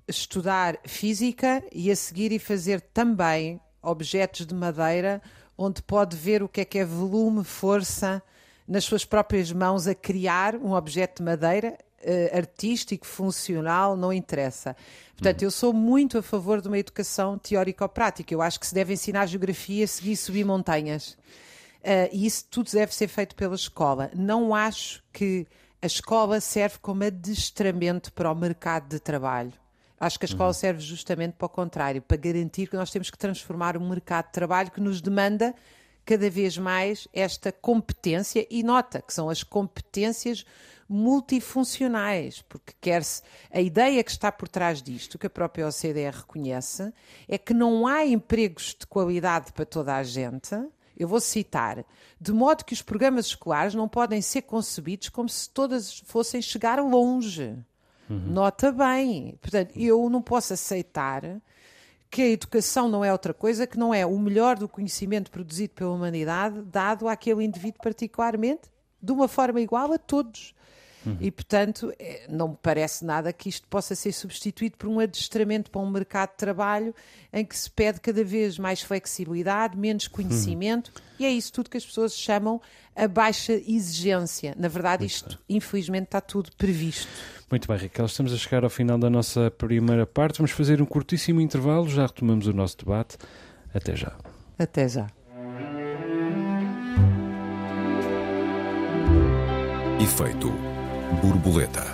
estudar 0.09 0.79
física 0.87 1.63
e 1.71 1.91
a 1.91 1.97
seguir 1.97 2.33
e 2.33 2.39
fazer 2.39 2.81
também 2.81 3.61
objetos 3.83 4.47
de 4.47 4.55
madeira, 4.55 5.21
onde 5.59 5.83
pode 5.83 6.17
ver 6.17 6.43
o 6.43 6.49
que 6.49 6.63
é 6.63 6.65
que 6.65 6.79
é 6.79 6.85
volume, 6.85 7.45
força, 7.45 8.23
nas 8.67 8.85
suas 8.85 9.05
próprias 9.05 9.53
mãos 9.53 9.87
a 9.87 9.95
criar 9.95 10.57
um 10.57 10.73
objeto 10.73 11.23
de 11.23 11.29
madeira 11.29 11.77
uh, 12.05 12.37
artístico, 12.37 13.07
funcional, 13.07 13.97
não 13.97 14.13
interessa. 14.13 14.77
Portanto, 15.13 15.43
eu 15.43 15.51
sou 15.51 15.73
muito 15.73 16.19
a 16.19 16.23
favor 16.23 16.61
de 16.61 16.69
uma 16.69 16.79
educação 16.79 17.39
teórico-prática. 17.39 18.35
Eu 18.35 18.43
acho 18.43 18.59
que 18.61 18.67
se 18.67 18.75
deve 18.75 18.93
ensinar 18.93 19.27
geografia, 19.27 19.87
seguir 19.87 20.17
subir 20.17 20.45
montanhas. 20.45 21.17
Uh, 21.81 22.09
e 22.13 22.27
isso 22.27 22.47
tudo 22.51 22.71
deve 22.71 22.95
ser 22.95 23.09
feito 23.09 23.35
pela 23.35 23.55
escola. 23.55 24.11
Não 24.15 24.55
acho 24.55 25.03
que 25.13 25.47
a 25.83 25.87
escola 25.87 26.41
serve 26.41 26.79
como 26.81 27.05
adestramento 27.05 28.13
para 28.13 28.31
o 28.31 28.35
mercado 28.35 28.89
de 28.89 28.99
trabalho. 28.99 29.53
Acho 30.01 30.19
que 30.19 30.25
a 30.25 30.29
escola 30.29 30.49
uhum. 30.49 30.55
serve 30.55 30.81
justamente 30.81 31.35
para 31.35 31.47
o 31.47 31.49
contrário, 31.49 32.03
para 32.03 32.17
garantir 32.17 32.67
que 32.67 32.77
nós 32.77 32.91
temos 32.91 33.11
que 33.11 33.19
transformar 33.19 33.77
um 33.77 33.89
mercado 33.89 34.27
de 34.27 34.33
trabalho 34.33 34.71
que 34.71 34.81
nos 34.81 35.01
demanda 35.01 35.55
cada 36.05 36.29
vez 36.29 36.59
mais 36.59 37.09
esta 37.13 37.51
competência, 37.51 38.47
e 38.51 38.63
nota 38.63 39.03
que 39.03 39.13
são 39.13 39.29
as 39.29 39.43
competências 39.43 40.45
multifuncionais, 40.89 42.43
porque 42.43 42.75
quer-se 42.81 43.23
a 43.51 43.61
ideia 43.61 44.05
que 44.05 44.11
está 44.11 44.31
por 44.31 44.49
trás 44.49 44.83
disto, 44.83 45.19
que 45.19 45.27
a 45.27 45.31
própria 45.31 45.67
OCDE 45.67 46.11
reconhece, 46.11 46.93
é 47.29 47.39
que 47.39 47.55
não 47.55 47.87
há 47.87 48.05
empregos 48.05 48.77
de 48.79 48.87
qualidade 48.87 49.53
para 49.53 49.65
toda 49.65 49.97
a 49.97 50.03
gente. 50.03 50.55
Eu 50.97 51.09
vou 51.09 51.21
citar, 51.21 51.85
de 52.21 52.33
modo 52.33 52.65
que 52.65 52.73
os 52.75 52.83
programas 52.83 53.27
escolares 53.27 53.75
não 53.75 53.89
podem 53.89 54.23
ser 54.23 54.43
concebidos 54.43 55.09
como 55.09 55.29
se 55.29 55.51
todas 55.51 55.99
fossem 56.01 56.41
chegar 56.41 56.79
longe. 56.81 57.57
Uhum. 58.09 58.19
Nota 58.19 58.71
bem. 58.71 59.37
Portanto, 59.41 59.73
eu 59.75 60.09
não 60.09 60.23
posso 60.23 60.53
aceitar 60.53 61.41
que 62.15 62.23
a 62.23 62.29
educação 62.29 62.89
não 62.89 63.05
é 63.05 63.11
outra 63.11 63.35
coisa 63.35 63.67
que 63.67 63.77
não 63.77 63.93
é 63.93 64.07
o 64.07 64.17
melhor 64.17 64.57
do 64.57 64.69
conhecimento 64.69 65.33
produzido 65.33 65.75
pela 65.75 65.91
humanidade 65.91 66.63
dado 66.63 67.09
àquele 67.09 67.43
indivíduo 67.43 67.81
particularmente, 67.83 68.71
de 69.03 69.11
uma 69.11 69.27
forma 69.27 69.61
igual 69.61 69.93
a 69.93 69.99
todos. 69.99 70.55
Uhum. 71.05 71.17
E, 71.21 71.29
portanto, 71.33 71.93
é, 71.99 72.29
não 72.31 72.51
me 72.51 72.59
parece 72.63 73.05
nada 73.05 73.33
que 73.33 73.49
isto 73.49 73.67
possa 73.67 73.97
ser 73.97 74.13
substituído 74.13 74.77
por 74.77 74.89
um 74.89 75.01
adestramento 75.01 75.73
para 75.73 75.81
um 75.81 75.91
mercado 75.91 76.31
de 76.31 76.37
trabalho 76.37 76.95
em 77.33 77.45
que 77.45 77.59
se 77.59 77.69
pede 77.69 78.01
cada 78.01 78.23
vez 78.23 78.61
mais 78.61 78.81
flexibilidade, 78.81 79.77
menos 79.77 80.07
conhecimento, 80.07 80.93
uhum. 80.95 81.03
e 81.19 81.27
é 81.27 81.31
isso 81.33 81.53
tudo 81.53 81.69
que 81.69 81.77
as 81.77 81.85
pessoas 81.85 82.15
chamam 82.15 82.61
a 82.95 83.09
baixa 83.09 83.55
exigência. 83.55 84.55
Na 84.57 84.69
verdade, 84.69 85.05
isto, 85.05 85.31
bem. 85.49 85.57
infelizmente, 85.57 86.05
está 86.05 86.21
tudo 86.21 86.53
previsto. 86.57 87.09
Muito 87.55 87.69
bem, 87.69 87.77
Raquel, 87.77 88.07
estamos 88.07 88.33
a 88.33 88.37
chegar 88.37 88.65
ao 88.65 88.69
final 88.69 88.99
da 88.99 89.09
nossa 89.09 89.49
primeira 89.49 90.05
parte. 90.05 90.39
Vamos 90.39 90.51
fazer 90.51 90.83
um 90.83 90.85
curtíssimo 90.85 91.41
intervalo, 91.41 91.89
já 91.89 92.05
retomamos 92.05 92.49
o 92.49 92.53
nosso 92.53 92.77
debate. 92.77 93.17
Até 93.73 93.95
já. 93.95 94.13
Até 94.59 94.89
já. 94.89 95.07
Efeito 100.03 100.51
borboleta. 101.23 101.94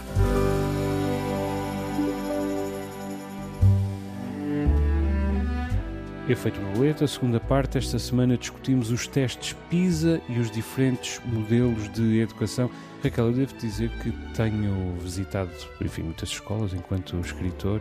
Efeito 6.30 6.60
borboleta, 6.60 7.08
segunda 7.08 7.40
parte. 7.40 7.76
Esta 7.76 7.98
semana 7.98 8.36
discutimos 8.36 8.92
os 8.92 9.04
testes 9.08 9.52
PISA 9.68 10.20
e 10.28 10.38
os 10.38 10.48
diferentes 10.48 11.20
modelos 11.24 11.92
de 11.92 12.20
educação. 12.20 12.70
Raquel, 13.02 13.26
eu 13.26 13.32
devo 13.32 13.58
dizer 13.58 13.90
que 13.98 14.12
tenho 14.36 14.94
visitado, 15.00 15.50
enfim, 15.80 16.02
muitas 16.02 16.28
escolas 16.28 16.72
enquanto 16.72 17.18
escritor 17.18 17.80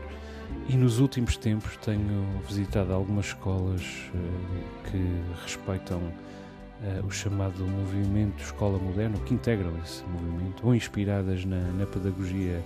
e 0.68 0.76
nos 0.76 0.98
últimos 0.98 1.38
tempos 1.38 1.78
tenho 1.78 2.26
visitado 2.48 2.92
algumas 2.92 3.28
escolas 3.28 3.84
uh, 4.16 4.90
que 4.90 4.98
respeitam 5.44 6.00
uh, 6.00 7.06
o 7.06 7.12
chamado 7.12 7.64
movimento 7.68 8.44
Escola 8.44 8.80
Moderna, 8.80 9.20
que 9.28 9.36
integram 9.36 9.72
esse 9.86 10.04
movimento, 10.06 10.66
ou 10.66 10.74
inspiradas 10.74 11.46
na, 11.46 11.62
na 11.74 11.86
pedagogia 11.86 12.64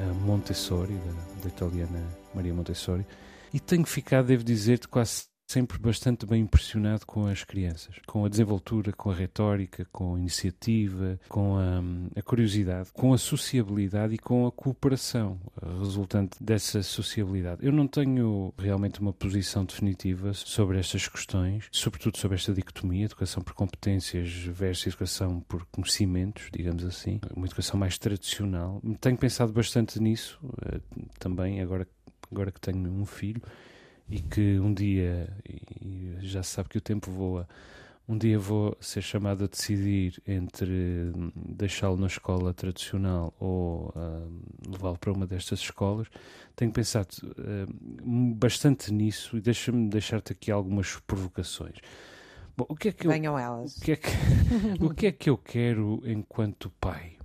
uh, 0.00 0.14
Montessori, 0.26 0.94
da, 0.94 1.44
da 1.44 1.48
italiana 1.48 2.08
Maria 2.34 2.52
Montessori, 2.52 3.06
e 3.52 3.60
tenho 3.60 3.84
ficado, 3.84 4.26
devo 4.26 4.44
dizer-te, 4.44 4.88
quase 4.88 5.24
sempre 5.52 5.78
bastante 5.78 6.24
bem 6.24 6.42
impressionado 6.42 7.04
com 7.04 7.26
as 7.26 7.44
crianças, 7.44 7.96
com 8.06 8.24
a 8.24 8.28
desenvoltura, 8.28 8.90
com 8.90 9.10
a 9.10 9.14
retórica, 9.14 9.86
com 9.92 10.14
a 10.14 10.18
iniciativa, 10.18 11.20
com 11.28 11.58
a, 11.58 11.82
a 12.18 12.22
curiosidade, 12.22 12.90
com 12.94 13.12
a 13.12 13.18
sociabilidade 13.18 14.14
e 14.14 14.18
com 14.18 14.46
a 14.46 14.52
cooperação 14.52 15.38
resultante 15.78 16.42
dessa 16.42 16.82
sociabilidade. 16.82 17.66
Eu 17.66 17.72
não 17.72 17.86
tenho 17.86 18.54
realmente 18.56 19.00
uma 19.00 19.12
posição 19.12 19.64
definitiva 19.66 20.32
sobre 20.32 20.78
estas 20.78 21.06
questões, 21.06 21.68
sobretudo 21.70 22.16
sobre 22.16 22.36
esta 22.36 22.54
dicotomia, 22.54 23.04
educação 23.04 23.42
por 23.42 23.52
competências 23.52 24.30
versus 24.30 24.86
educação 24.86 25.40
por 25.40 25.66
conhecimentos, 25.66 26.48
digamos 26.50 26.82
assim, 26.82 27.20
uma 27.36 27.44
educação 27.44 27.78
mais 27.78 27.98
tradicional. 27.98 28.80
Tenho 29.00 29.18
pensado 29.18 29.52
bastante 29.52 30.00
nisso 30.00 30.40
eh, 30.64 30.80
também, 31.18 31.60
agora, 31.60 31.86
agora 32.32 32.50
que 32.50 32.60
tenho 32.60 32.90
um 32.90 33.04
filho 33.04 33.42
e 34.08 34.20
que 34.20 34.58
um 34.58 34.72
dia, 34.72 35.28
e 35.80 36.16
já 36.20 36.42
se 36.42 36.50
sabe 36.50 36.68
que 36.68 36.78
o 36.78 36.80
tempo 36.80 37.10
voa, 37.10 37.46
um 38.08 38.18
dia 38.18 38.38
vou 38.38 38.76
ser 38.80 39.00
chamado 39.00 39.44
a 39.44 39.46
decidir 39.46 40.20
entre 40.26 41.12
hum, 41.14 41.30
deixá-lo 41.34 41.96
na 41.96 42.08
escola 42.08 42.52
tradicional 42.52 43.32
ou 43.38 43.92
uh, 43.96 44.70
levá-lo 44.70 44.98
para 44.98 45.12
uma 45.12 45.26
destas 45.26 45.60
escolas, 45.60 46.08
tenho 46.56 46.72
pensado 46.72 47.08
uh, 47.22 48.34
bastante 48.34 48.92
nisso 48.92 49.36
e 49.36 49.40
deixa-me 49.40 49.88
deixar-te 49.88 50.32
aqui 50.32 50.50
algumas 50.50 50.96
provocações. 51.06 51.76
Bom, 52.56 52.66
o 52.68 52.76
que 52.76 52.88
é 52.88 52.92
que 52.92 53.06
eu, 53.06 53.10
Venham 53.10 53.38
elas. 53.38 53.76
O 53.76 53.80
que, 53.80 53.92
é 53.92 53.96
que, 53.96 54.08
o 54.84 54.90
que 54.90 55.06
é 55.06 55.12
que 55.12 55.30
eu 55.30 55.38
quero 55.38 56.02
enquanto 56.04 56.70
pai? 56.80 57.16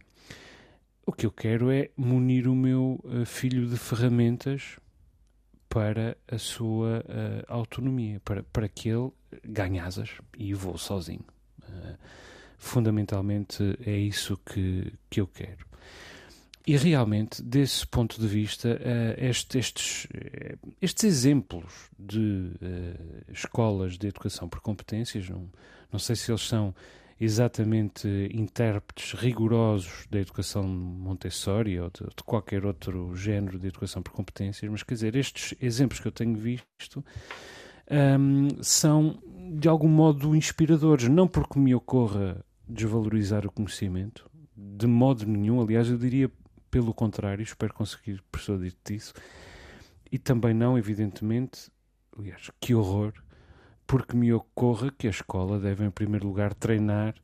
O 1.05 1.11
que 1.11 1.25
eu 1.25 1.31
quero 1.31 1.71
é 1.71 1.89
munir 1.97 2.47
o 2.47 2.55
meu 2.55 2.99
uh, 3.03 3.25
filho 3.25 3.67
de 3.67 3.77
ferramentas 3.77 4.77
para 5.69 6.17
a 6.27 6.37
sua 6.37 6.99
uh, 6.99 7.43
autonomia, 7.47 8.19
para, 8.23 8.43
para 8.43 8.67
que 8.67 8.89
ele 8.89 9.11
ganhe 9.43 9.79
asas 9.79 10.09
e 10.37 10.53
voe 10.53 10.77
sozinho. 10.77 11.25
Uh, 11.61 11.97
fundamentalmente 12.57 13.77
é 13.85 13.95
isso 13.95 14.37
que, 14.37 14.93
que 15.09 15.21
eu 15.21 15.27
quero. 15.27 15.65
E 16.65 16.75
realmente, 16.75 17.41
desse 17.41 17.87
ponto 17.87 18.19
de 18.19 18.27
vista, 18.27 18.69
uh, 18.69 19.23
este, 19.23 19.57
estes, 19.57 20.07
estes 20.81 21.03
exemplos 21.03 21.89
de 21.97 22.51
escolas 23.29 23.97
de 23.97 24.07
educação 24.07 24.49
por 24.49 24.61
competências, 24.61 25.29
não, 25.29 25.49
não 25.91 25.99
sei 25.99 26.15
se 26.15 26.31
eles 26.31 26.41
são 26.41 26.73
exatamente 27.19 28.07
intérpretes 28.31 29.13
rigorosos 29.13 30.05
da 30.09 30.19
educação 30.19 30.63
Montessori 30.63 31.79
ou 31.79 31.89
de, 31.89 32.03
de, 32.03 32.23
qualquer 32.23 32.65
outro 32.65 33.15
género 33.15 33.57
de 33.57 33.67
educação 33.67 34.03
por 34.03 34.13
competências, 34.13 34.69
mas 34.71 34.83
quer 34.83 34.93
dizer, 34.93 35.15
estes 35.15 35.55
exemplos 35.59 35.99
que 35.99 36.07
eu 36.07 36.11
tenho 36.11 36.35
visto 36.35 37.03
um, 37.89 38.61
são 38.61 39.19
de 39.59 39.67
algum 39.67 39.87
modo 39.87 40.35
inspiradores, 40.35 41.07
não 41.07 41.27
porque 41.27 41.57
me 41.57 41.73
ocorra 41.73 42.43
desvalorizar 42.67 43.45
o 43.45 43.51
conhecimento, 43.51 44.29
de 44.55 44.85
modo 44.85 45.25
nenhum, 45.25 45.61
aliás, 45.61 45.89
eu 45.89 45.97
diria 45.97 46.29
pelo 46.69 46.93
contrário, 46.93 47.41
espero 47.41 47.73
conseguir 47.73 48.21
persuadir-te 48.31 48.93
disso, 48.93 49.13
e 50.11 50.19
também 50.19 50.53
não, 50.53 50.77
evidentemente, 50.77 51.71
aliás, 52.17 52.51
que 52.59 52.75
horror 52.75 53.13
porque 53.87 54.15
me 54.15 54.33
ocorra 54.33 54.91
que 54.91 55.07
a 55.07 55.09
escola 55.09 55.57
deve, 55.57 55.85
em 55.85 55.89
primeiro 55.89 56.27
lugar, 56.27 56.53
treinar 56.53 57.15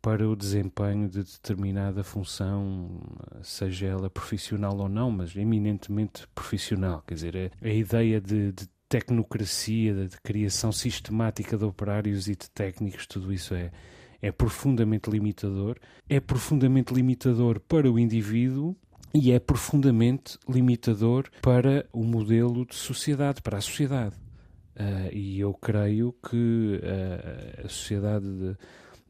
para 0.00 0.28
o 0.28 0.36
desempenho 0.36 1.08
de 1.08 1.24
determinada 1.24 2.04
função, 2.04 3.00
seja 3.42 3.88
ela 3.88 4.08
profissional 4.08 4.76
ou 4.78 4.88
não, 4.88 5.10
mas 5.10 5.34
eminentemente 5.36 6.26
profissional. 6.34 7.02
Quer 7.06 7.14
dizer, 7.14 7.52
a, 7.62 7.66
a 7.66 7.72
ideia 7.72 8.20
de, 8.20 8.52
de 8.52 8.68
tecnocracia, 8.88 9.92
de, 9.92 10.08
de, 10.08 10.20
criação 10.20 10.70
sistemática 10.70 11.58
de 11.58 11.64
operários 11.64 12.28
e 12.28 12.36
de 12.36 12.48
técnicos, 12.50 13.06
tudo 13.06 13.32
isso 13.32 13.54
é, 13.54 13.72
é 14.22 14.30
profundamente 14.30 15.10
limitador. 15.10 15.76
É 16.08 16.20
profundamente 16.20 16.94
limitador 16.94 17.58
para 17.60 17.90
o 17.90 17.98
indivíduo 17.98 18.76
e 19.12 19.32
é 19.32 19.40
profundamente 19.40 20.38
limitador 20.48 21.28
para 21.42 21.84
o 21.92 22.04
modelo 22.04 22.64
de 22.64 22.76
sociedade, 22.76 23.42
para 23.42 23.58
a 23.58 23.60
sociedade. 23.60 24.14
Uh, 24.78 25.12
e 25.12 25.40
eu 25.40 25.52
creio 25.54 26.14
que 26.30 26.80
uh, 26.80 27.66
a 27.66 27.68
sociedade 27.68 28.24
de, 28.24 28.56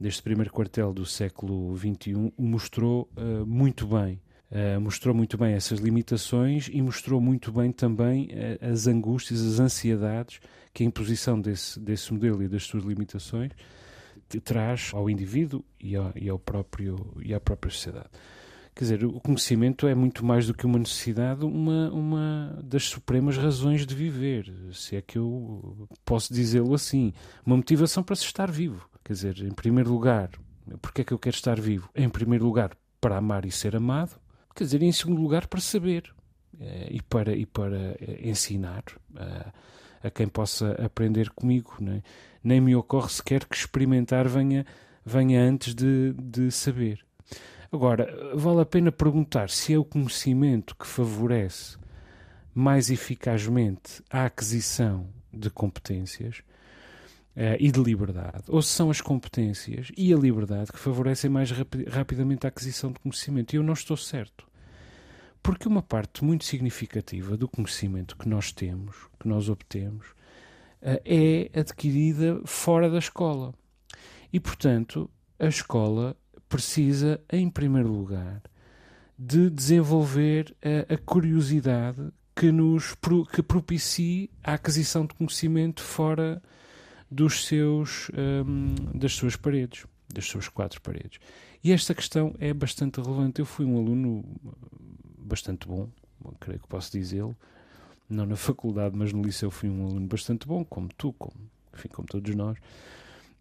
deste 0.01 0.23
primeiro 0.23 0.51
quartel 0.51 0.95
do 0.95 1.05
século 1.05 1.77
XXI 1.77 2.33
mostrou 2.39 3.07
uh, 3.15 3.45
muito 3.45 3.87
bem. 3.87 4.19
mostrou 4.81 5.15
muito 5.15 5.37
bem 5.37 5.53
essas 5.53 5.79
limitações 5.79 6.71
e 6.73 6.81
mostrou 6.81 7.21
muito 7.21 7.53
bem 7.53 7.71
também 7.71 8.31
as 8.63 8.87
angústias, 8.87 9.43
as 9.43 9.61
ansiedades 9.61 10.41
que 10.73 10.83
a 10.83 10.87
imposição 10.87 11.39
desse, 11.39 11.79
desse 11.79 12.11
modelo 12.15 12.43
e 12.43 12.49
das 12.49 12.63
suas 12.63 12.83
limitações 12.83 13.53
traz 14.43 14.91
ao 14.95 15.11
indivíduo 15.11 15.63
e, 15.79 15.95
ao, 15.97 16.13
e, 16.17 16.31
ao 16.31 16.39
próprio, 16.39 16.97
e 17.23 17.35
à 17.35 17.41
própria 17.41 17.71
sociedade. 17.71 18.09
Quer 18.78 18.85
dizer, 18.85 19.04
o 19.06 19.18
conhecimento 19.18 19.88
é 19.88 19.94
muito 19.97 20.25
mais 20.25 20.47
do 20.47 20.54
que 20.54 20.64
uma 20.64 20.78
necessidade, 20.78 21.44
uma, 21.44 21.90
uma 21.90 22.61
das 22.62 22.85
supremas 22.85 23.37
razões 23.37 23.85
de 23.85 23.92
viver, 23.92 24.54
se 24.73 24.94
é 24.94 25.02
que 25.02 25.18
eu 25.18 25.88
posso 26.04 26.32
dizê-lo 26.32 26.73
assim. 26.73 27.12
Uma 27.44 27.56
motivação 27.56 28.04
para 28.04 28.14
se 28.14 28.23
estar 28.23 28.49
vivo. 28.49 28.88
Quer 29.02 29.14
dizer, 29.14 29.43
em 29.43 29.50
primeiro 29.50 29.91
lugar, 29.91 30.30
porque 30.80 31.00
é 31.00 31.04
que 31.04 31.12
eu 31.12 31.19
quero 31.19 31.34
estar 31.34 31.60
vivo? 31.60 31.91
Em 31.93 32.08
primeiro 32.08 32.45
lugar, 32.45 32.71
para 33.00 33.17
amar 33.17 33.45
e 33.45 33.50
ser 33.50 33.75
amado. 33.75 34.17
Quer 34.54 34.62
dizer, 34.62 34.80
em 34.80 34.93
segundo 34.93 35.21
lugar, 35.21 35.49
para 35.49 35.60
saber 35.60 36.14
eh, 36.60 36.88
e, 36.93 37.02
para, 37.02 37.34
e 37.34 37.47
para 37.47 37.97
eh, 38.00 38.21
ensinar 38.23 38.84
a, 39.17 39.52
a 40.06 40.10
quem 40.12 40.28
possa 40.28 40.71
aprender 40.80 41.30
comigo. 41.30 41.78
É? 41.84 42.00
Nem 42.45 42.60
me 42.60 42.76
ocorre 42.76 43.08
sequer 43.08 43.45
que 43.45 43.56
experimentar 43.56 44.28
venha, 44.28 44.64
venha 45.04 45.43
antes 45.43 45.75
de, 45.75 46.14
de 46.17 46.52
saber. 46.52 47.07
Agora, 47.71 48.33
vale 48.35 48.63
a 48.63 48.67
pena 48.67 48.91
perguntar 48.91 49.50
se 49.50 49.75
é 49.75 49.78
o 49.78 49.85
conhecimento 49.85 50.75
que 50.75 50.87
favorece 50.87 51.76
mais 52.54 52.91
eficazmente 52.91 54.02
a 54.11 54.25
aquisição 54.25 55.07
de 55.31 55.50
competências 55.50 56.39
uh, 57.37 57.57
e 57.61 57.71
de 57.71 57.78
liberdade, 57.81 58.45
ou 58.49 58.63
se 58.63 58.71
são 58.71 58.91
as 58.91 59.02
competências 59.02 59.93
e 59.97 60.13
a 60.15 60.17
liberdade 60.17 60.73
que 60.73 60.78
favorecem 60.78 61.28
mais 61.28 61.50
rapi 61.50 61.85
rapidamente 61.85 62.47
a 62.47 62.49
aquisição 62.49 62.91
de 62.91 63.00
conhecimento. 63.00 63.52
E 63.52 63.57
eu 63.57 63.63
não 63.63 63.75
estou 63.75 63.97
certo. 63.97 64.49
Porque 65.43 65.69
uma 65.69 65.83
parte 65.83 66.25
muito 66.25 66.47
significativa 66.47 67.37
do 67.37 67.47
conhecimento 67.47 68.17
que 68.17 68.28
nós 68.28 68.50
temos, 68.50 68.97
que 69.21 69.28
nós 69.28 69.50
obtemos, 69.50 70.07
uh, 70.81 70.99
é 71.04 71.50
adquirida 71.54 72.41
fora 72.47 72.89
da 72.89 72.99
escola. 72.99 73.52
E, 74.33 74.41
portanto, 74.41 75.09
a 75.39 75.47
escola 75.47 76.17
precisa, 76.49 77.21
em 77.30 77.49
primeiro 77.49 77.89
lugar, 77.91 78.43
de 79.19 79.50
desenvolver 79.50 80.54
a, 80.63 80.95
a 80.95 80.99
curiosidade 80.99 82.13
que 82.34 82.52
nos 82.52 82.95
que 83.32 83.43
propicie 83.43 84.30
a 84.45 84.54
aquisição 84.54 85.04
de 85.04 85.15
conhecimento 85.15 85.82
fora 85.82 86.41
dos 87.11 87.47
seus 87.47 88.11
um, 88.17 88.75
das 88.97 89.15
suas 89.15 89.34
paredes, 89.34 89.87
das 90.13 90.26
suas 90.26 90.49
quatro 90.49 90.80
paredes. 90.80 91.19
E 91.65 91.73
esta 91.73 91.95
questão 91.95 92.34
é 92.39 92.54
bastante 92.54 93.00
relevante. 93.00 93.41
Eu 93.41 93.47
fui 93.47 93.67
um 93.67 93.76
aluno 93.76 94.25
bastante 95.19 95.67
bom, 95.67 95.89
creio 96.39 96.61
que 96.61 96.69
posso 96.69 96.93
dizê-lo, 96.93 97.37
não 98.08 98.25
na 98.25 98.37
faculdade, 98.37 98.97
mas 98.97 99.13
no 99.13 99.21
liceu 99.21 99.50
fui 99.50 99.69
um 99.69 99.84
aluno 99.84 100.06
bastante 100.06 100.47
bom, 100.47 100.65
como 100.65 100.89
tu, 100.97 101.13
como, 101.15 101.34
enfim, 101.75 101.89
como 101.89 102.06
todos 102.06 102.34
nós 102.37 102.56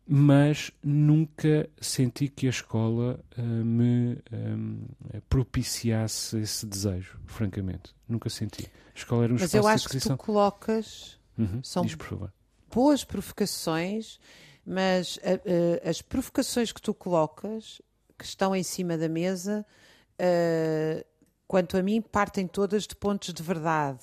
mas 0.08 0.72
nunca 0.82 1.70
senti 1.82 2.30
que 2.30 2.48
a 2.48 2.50
escola 2.50 3.20
uh, 3.38 3.41
me 3.41 4.17
um, 4.32 4.80
propiciasse 5.28 6.39
esse 6.39 6.65
desejo, 6.65 7.20
francamente. 7.26 7.93
Nunca 8.08 8.30
senti. 8.30 8.65
A 8.96 8.98
escola 8.98 9.26
era 9.26 9.34
um 9.34 9.36
mas 9.36 9.54
espaço 9.54 9.58
eu 9.58 9.67
acho 9.67 9.89
que 9.89 10.00
tu 10.00 10.15
colocas 10.15 11.20
uhum. 11.38 11.62
são 11.62 11.84
Diz, 11.84 11.96
por 11.96 12.08
favor. 12.08 12.34
boas 12.74 13.04
provocações, 13.04 14.17
mas 14.65 15.17
uh, 15.17 15.20
uh, 15.20 15.89
as 15.89 16.02
provocações 16.02 16.72
que 16.72 16.82
tu 16.82 16.93
colocas, 16.93 17.82
que 18.17 18.24
estão 18.24 18.56
em 18.56 18.63
cima 18.63 18.98
da 18.98 19.10
mesa, 19.10 19.65
quanto 21.48 21.78
a 21.78 21.84
mim, 21.84 22.02
partem 22.02 22.48
todas 22.48 22.88
de 22.88 22.96
pontos 22.96 23.32
de 23.32 23.43
verdade. 23.43 24.00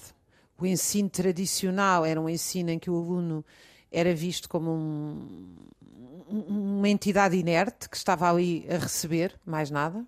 O 0.56 0.64
ensino 0.64 1.10
tradicional 1.10 2.04
era 2.04 2.20
um 2.20 2.28
ensino 2.28 2.70
em 2.70 2.78
que 2.78 2.88
o 2.88 2.96
aluno 2.96 3.44
era 3.94 4.14
visto 4.14 4.48
como 4.48 4.70
um, 4.70 5.56
uma 6.28 6.88
entidade 6.88 7.36
inerte 7.36 7.88
que 7.88 7.96
estava 7.96 8.28
ali 8.28 8.66
a 8.68 8.78
receber, 8.78 9.38
mais 9.46 9.70
nada. 9.70 9.98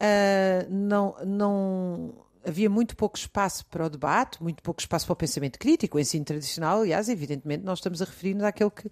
Uh, 0.00 0.68
não, 0.68 1.14
não 1.24 2.14
havia 2.44 2.68
muito 2.68 2.96
pouco 2.96 3.16
espaço 3.16 3.64
para 3.66 3.86
o 3.86 3.90
debate, 3.90 4.42
muito 4.42 4.62
pouco 4.62 4.80
espaço 4.80 5.06
para 5.06 5.12
o 5.12 5.16
pensamento 5.16 5.58
crítico. 5.58 5.96
O 5.96 6.00
ensino 6.00 6.24
tradicional, 6.24 6.80
aliás, 6.80 7.08
evidentemente, 7.08 7.64
nós 7.64 7.78
estamos 7.78 8.02
a 8.02 8.04
referir-nos 8.04 8.44
àquele 8.44 8.70
que, 8.70 8.90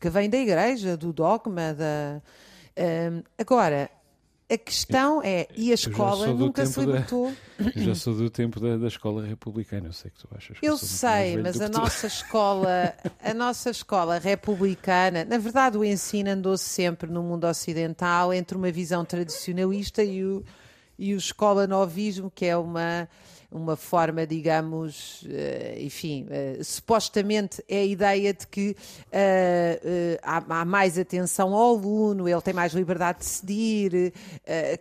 que 0.00 0.10
vem 0.10 0.28
da 0.28 0.36
igreja, 0.36 0.96
do 0.96 1.12
dogma. 1.12 1.72
Da, 1.72 2.20
uh, 2.76 3.24
agora, 3.38 3.90
a 4.52 4.58
questão 4.58 5.22
é, 5.22 5.48
e 5.56 5.70
a 5.70 5.74
escola 5.74 6.26
nunca 6.28 6.66
se 6.66 6.78
libertou. 6.80 7.32
Da, 7.58 7.72
eu 7.74 7.82
já 7.84 7.94
sou 7.94 8.14
do 8.14 8.28
tempo 8.28 8.60
da, 8.60 8.76
da 8.76 8.86
escola 8.86 9.24
republicana, 9.24 9.88
eu 9.88 9.92
sei 9.92 10.10
que 10.10 10.18
tu 10.18 10.28
achas 10.36 10.58
que 10.58 10.66
eu, 10.66 10.72
eu 10.72 10.76
sei, 10.76 11.38
mas 11.38 11.60
a 11.60 11.68
nossa 11.68 12.06
escola, 12.06 12.94
a 13.22 13.32
nossa 13.32 13.70
escola 13.70 14.18
republicana, 14.18 15.24
na 15.24 15.38
verdade 15.38 15.78
o 15.78 15.84
ensino 15.84 16.30
andou 16.30 16.56
-se 16.56 16.68
sempre 16.68 17.10
no 17.10 17.22
mundo 17.22 17.46
ocidental 17.46 18.32
entre 18.32 18.56
uma 18.56 18.70
visão 18.70 19.04
tradicionalista 19.04 20.02
e 20.04 20.24
o, 20.24 20.44
e 20.98 21.14
o 21.14 21.16
escola 21.16 21.66
novismo, 21.66 22.30
que 22.30 22.44
é 22.44 22.56
uma 22.56 23.08
uma 23.52 23.76
forma, 23.76 24.26
digamos, 24.26 25.22
uh, 25.22 25.78
enfim, 25.78 26.26
uh, 26.26 26.64
supostamente 26.64 27.62
é 27.68 27.78
a 27.78 27.84
ideia 27.84 28.34
de 28.34 28.46
que 28.46 28.76
há, 30.22 30.42
há, 30.48 30.64
mais 30.64 30.98
atenção 30.98 31.54
ao 31.54 31.76
aluno, 31.76 32.28
ele 32.28 32.40
tem 32.40 32.54
mais 32.54 32.72
liberdade 32.72 33.18
de 33.18 33.24
decidir, 33.24 34.12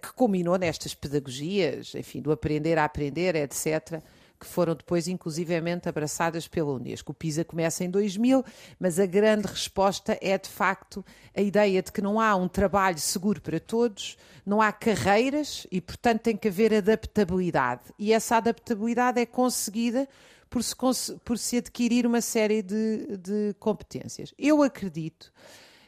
que 0.02 0.14
culminou 0.14 0.58
nestas 0.58 0.94
pedagogias, 0.94 1.94
enfim, 1.96 2.22
do 2.22 2.32
aprender 2.32 2.78
a 2.78 2.86
aprender, 2.86 3.36
etc. 3.36 4.02
que 4.42 4.48
foram 4.48 4.74
depois 4.74 5.08
inclusivamente 5.08 5.88
abraçadas 5.88 6.48
pela 6.48 6.74
Unesco. 6.74 7.12
O 7.12 7.16
PISA 7.16 7.46
começa 7.46 7.84
em 7.84 7.92
2000, 7.92 8.44
mas 8.80 9.00
a 9.00 9.06
grande 9.06 9.46
resposta 9.48 10.18
é 10.20 10.36
de 10.36 10.50
facto 10.50 11.06
a 11.38 11.42
ideia 11.42 11.84
de 11.84 11.92
que 11.92 12.02
não 12.02 12.20
há 12.20 12.36
um 12.36 12.48
trabalho 12.48 12.98
seguro 12.98 13.40
para 13.40 13.60
todos, 13.60 14.18
não 14.44 14.60
há 14.60 14.72
carreiras 14.72 15.68
e, 15.72 15.80
portanto, 15.80 16.22
tem 16.22 16.36
que 16.36 16.48
haver 16.48 16.74
adaptabilidade. 16.74 17.84
E 18.00 18.12
essa 18.12 18.38
adaptabilidade 18.38 19.22
é 19.22 19.28
conseguida 19.28 20.10
por 20.50 20.64
se, 20.64 20.76
por 21.24 21.38
se 21.38 21.58
adquirir 21.58 22.08
uma 22.08 22.20
série 22.20 22.64
de, 22.64 23.18
de 23.18 23.56
competências. 23.60 24.34
Eu 24.40 24.64
acredito, 24.64 25.32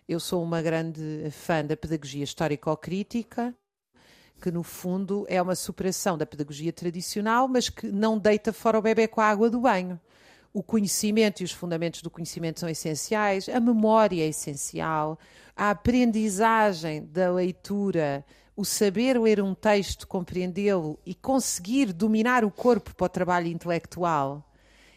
eu 0.08 0.20
sou 0.20 0.44
uma 0.44 0.62
grande 0.62 1.32
fã 1.32 1.66
da 1.66 1.76
pedagogia 1.76 2.24
histórico-crítica, 2.24 3.56
que 4.44 4.52
no 4.52 4.62
fundo 4.62 5.26
é 5.30 5.42
uma 5.42 5.56
superação 5.56 6.18
da 6.18 6.26
pedagogia 6.26 6.74
tradicional, 6.74 7.48
mas 7.48 7.70
que 7.70 7.88
não 7.88 8.20
deita 8.20 8.52
fora 8.52 8.78
o 8.78 8.82
bebê 8.82 9.08
com 9.08 9.22
a 9.22 9.30
água 9.30 9.50
do 9.50 9.62
banho. 9.62 9.98
O 10.54 10.62
conhecimento 10.62 11.40
e 11.40 11.46
os 11.46 11.54
fundamentos 11.54 12.02
do 12.02 12.10
conhecimento 12.10 12.60
são 12.60 12.68
essenciais, 12.68 13.48
a 13.48 13.62
memória 13.62 14.22
é 14.22 14.28
essencial, 14.28 15.18
a 15.56 15.70
aprendizagem 15.70 17.06
da 17.06 17.32
leitura, 17.32 18.26
o 18.54 18.66
saber 18.66 19.18
ler 19.18 19.42
um 19.42 19.56
texto, 19.56 20.06
compreendê-lo 20.06 21.00
e 21.06 21.16
conseguir 21.16 21.94
dominar 21.94 22.44
o 22.44 22.52
corpo 22.52 22.94
para 22.94 23.06
o 23.06 23.10
trabalho 23.10 23.48
intelectual 23.48 24.46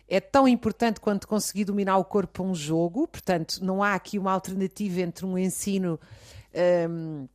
é 0.09 0.20
tão 0.20 0.46
importante 0.46 1.00
quanto 1.00 1.26
conseguir 1.26 1.64
dominar 1.64 1.98
o 1.98 2.04
corpo 2.04 2.32
para 2.35 2.42
um 2.42 2.54
jogo, 2.54 3.09
portanto, 3.09 3.59
não 3.61 3.82
há 3.82 3.94
aqui 3.94 4.18
uma 4.18 4.32
alternativa 4.32 5.00
entre 5.00 5.26
um 5.26 5.37
ensino. 5.37 5.98
Um, 6.88 7.28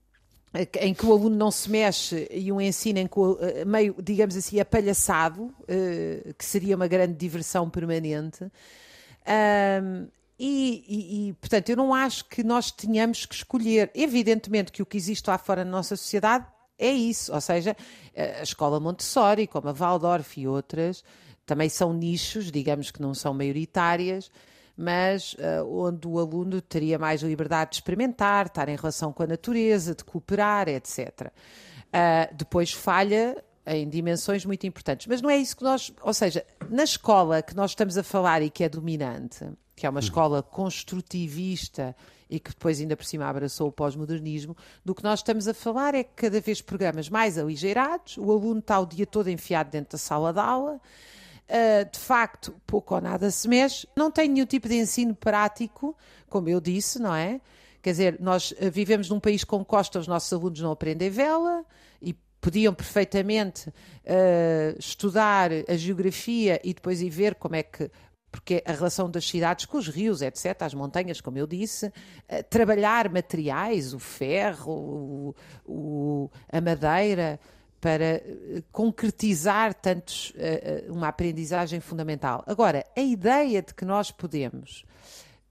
em 0.81 0.93
que 0.93 1.05
o 1.05 1.11
aluno 1.13 1.35
não 1.35 1.49
se 1.49 1.69
mexe 1.69 2.27
e 2.29 2.51
um 2.51 2.59
ensino 2.59 2.99
em 2.99 3.07
que 3.07 3.19
eh, 3.39 3.63
meio, 3.63 3.95
digamos 4.01 4.35
assim, 4.35 4.59
apalhaçado, 4.59 5.43
uh, 5.43 6.33
que 6.37 6.43
seria 6.43 6.75
uma 6.75 6.87
grande 6.87 7.13
diversão 7.13 7.69
permanente. 7.69 8.43
Um, 8.43 10.07
e, 10.37 10.83
e, 10.87 11.29
e, 11.29 11.33
portanto, 11.33 11.69
eu 11.69 11.77
não 11.77 11.93
acho 11.93 12.25
que 12.25 12.43
nós 12.43 12.69
tenhamos 12.71 13.25
que 13.25 13.35
escolher. 13.35 13.91
Evidentemente 13.93 14.71
que 14.71 14.81
o 14.81 14.85
que 14.85 14.97
existe 14.97 15.29
lá 15.29 15.37
fora 15.37 15.63
na 15.63 15.71
nossa 15.71 15.95
sociedade 15.95 16.45
é 16.77 16.91
isso, 16.91 17.31
ou 17.31 17.39
seja, 17.39 17.77
a 18.15 18.41
escola 18.41 18.79
Montessori, 18.79 19.45
como 19.45 19.69
a 19.69 19.71
Waldorf 19.71 20.39
e 20.39 20.47
outras, 20.47 21.03
também 21.45 21.69
são 21.69 21.93
nichos, 21.93 22.51
digamos 22.51 22.89
que 22.89 23.01
não 23.01 23.13
são 23.13 23.35
maioritárias, 23.35 24.31
mas 24.81 25.33
uh, 25.33 25.63
onde 25.63 26.07
o 26.07 26.17
aluno 26.17 26.59
teria 26.59 26.97
mais 26.97 27.21
liberdade 27.21 27.71
de 27.71 27.75
experimentar, 27.77 28.47
estar 28.47 28.67
em 28.67 28.75
relação 28.75 29.13
com 29.13 29.21
a 29.21 29.27
natureza, 29.27 29.93
de 29.93 30.03
cooperar, 30.03 30.67
etc. 30.67 31.27
Uh, 31.27 31.31
eh, 31.93 32.29
depois 32.33 32.71
falha 32.71 33.37
em 33.65 33.87
dimensões 33.87 34.43
muito 34.43 34.65
importantes. 34.65 35.05
Mas 35.05 35.21
não 35.21 35.29
é 35.29 35.37
isso 35.37 35.55
que 35.55 35.63
nós. 35.63 35.93
Ou 36.01 36.13
seja, 36.13 36.43
na 36.67 36.83
escola 36.83 37.43
que 37.43 37.55
nós 37.55 37.71
estamos 37.71 37.95
a 37.95 38.03
falar 38.03 38.41
e 38.41 38.49
que 38.49 38.63
é 38.63 38.69
dominante, 38.69 39.45
que 39.75 39.85
é 39.85 39.89
uma 39.89 39.99
uhum. 39.99 40.03
escola 40.03 40.41
construtivista 40.41 41.95
e 42.27 42.39
que 42.39 42.49
depois 42.49 42.79
ainda 42.79 42.97
por 42.97 43.05
cima 43.05 43.25
abraçou 43.27 43.67
o 43.67 43.71
pós-modernismo, 43.71 44.57
do 44.83 44.95
que 44.95 45.03
nós 45.03 45.19
estamos 45.19 45.47
a 45.47 45.53
falar 45.53 45.93
é 45.93 46.03
que 46.03 46.13
cada 46.15 46.41
vez 46.41 46.59
programas 46.61 47.07
mais 47.07 47.37
aligeirados, 47.37 48.17
o 48.17 48.31
aluno 48.31 48.61
está 48.61 48.79
o 48.79 48.85
dia 48.85 49.05
todo 49.05 49.29
enfiado 49.29 49.69
dentro 49.69 49.91
da 49.91 49.97
sala 49.99 50.33
de 50.33 50.39
aula, 50.39 50.79
de 51.91 51.99
facto, 51.99 52.53
pouco 52.65 52.95
ou 52.95 53.01
nada 53.01 53.29
se 53.29 53.47
mexe, 53.47 53.87
não 53.95 54.09
tem 54.09 54.29
nenhum 54.29 54.45
tipo 54.45 54.69
de 54.69 54.75
ensino 54.75 55.13
prático, 55.13 55.95
como 56.29 56.47
eu 56.49 56.61
disse, 56.61 56.99
não 56.99 57.13
é? 57.13 57.41
Quer 57.81 57.91
dizer, 57.91 58.17
nós 58.19 58.51
uh, 58.51 58.71
vivemos 58.71 59.09
num 59.09 59.19
país 59.19 59.43
com 59.43 59.65
costa, 59.65 59.99
os 59.99 60.07
nossos 60.07 60.31
alunos 60.31 60.61
não 60.61 60.71
aprendem 60.71 61.09
vela 61.09 61.65
e 62.01 62.13
podiam 62.39 62.73
perfeitamente 62.73 63.69
uh, 63.69 64.77
estudar 64.77 65.49
a 65.67 65.75
geografia 65.75 66.61
e 66.63 66.73
depois 66.73 67.01
ir 67.01 67.09
ver 67.09 67.35
como 67.35 67.55
é 67.55 67.63
que 67.63 67.89
porque 68.31 68.63
a 68.65 68.71
relação 68.71 69.11
das 69.11 69.27
cidades 69.27 69.65
com 69.65 69.77
os 69.77 69.89
rios, 69.89 70.21
etc., 70.21 70.61
as 70.61 70.73
montanhas, 70.73 71.19
como 71.19 71.37
eu 71.37 71.45
disse, 71.45 71.91
trabalhar 72.49 73.09
materiais, 73.09 73.93
o 73.93 73.99
ferro, 73.99 74.71
o, 74.71 75.35
o, 75.65 76.31
a 76.49 76.61
madeira, 76.61 77.37
para 77.81 78.05
eh, 78.05 78.63
concretizar 78.71 79.73
tantos, 79.73 80.29
uh, 80.29 80.93
uma 80.93 81.07
aprendizagem 81.07 81.79
fundamental. 81.79 82.43
Agora, 82.45 82.85
a 82.95 83.01
ideia 83.01 83.59
de 83.59 83.73
que 83.73 83.83
nós 83.83 84.11
podemos 84.11 84.85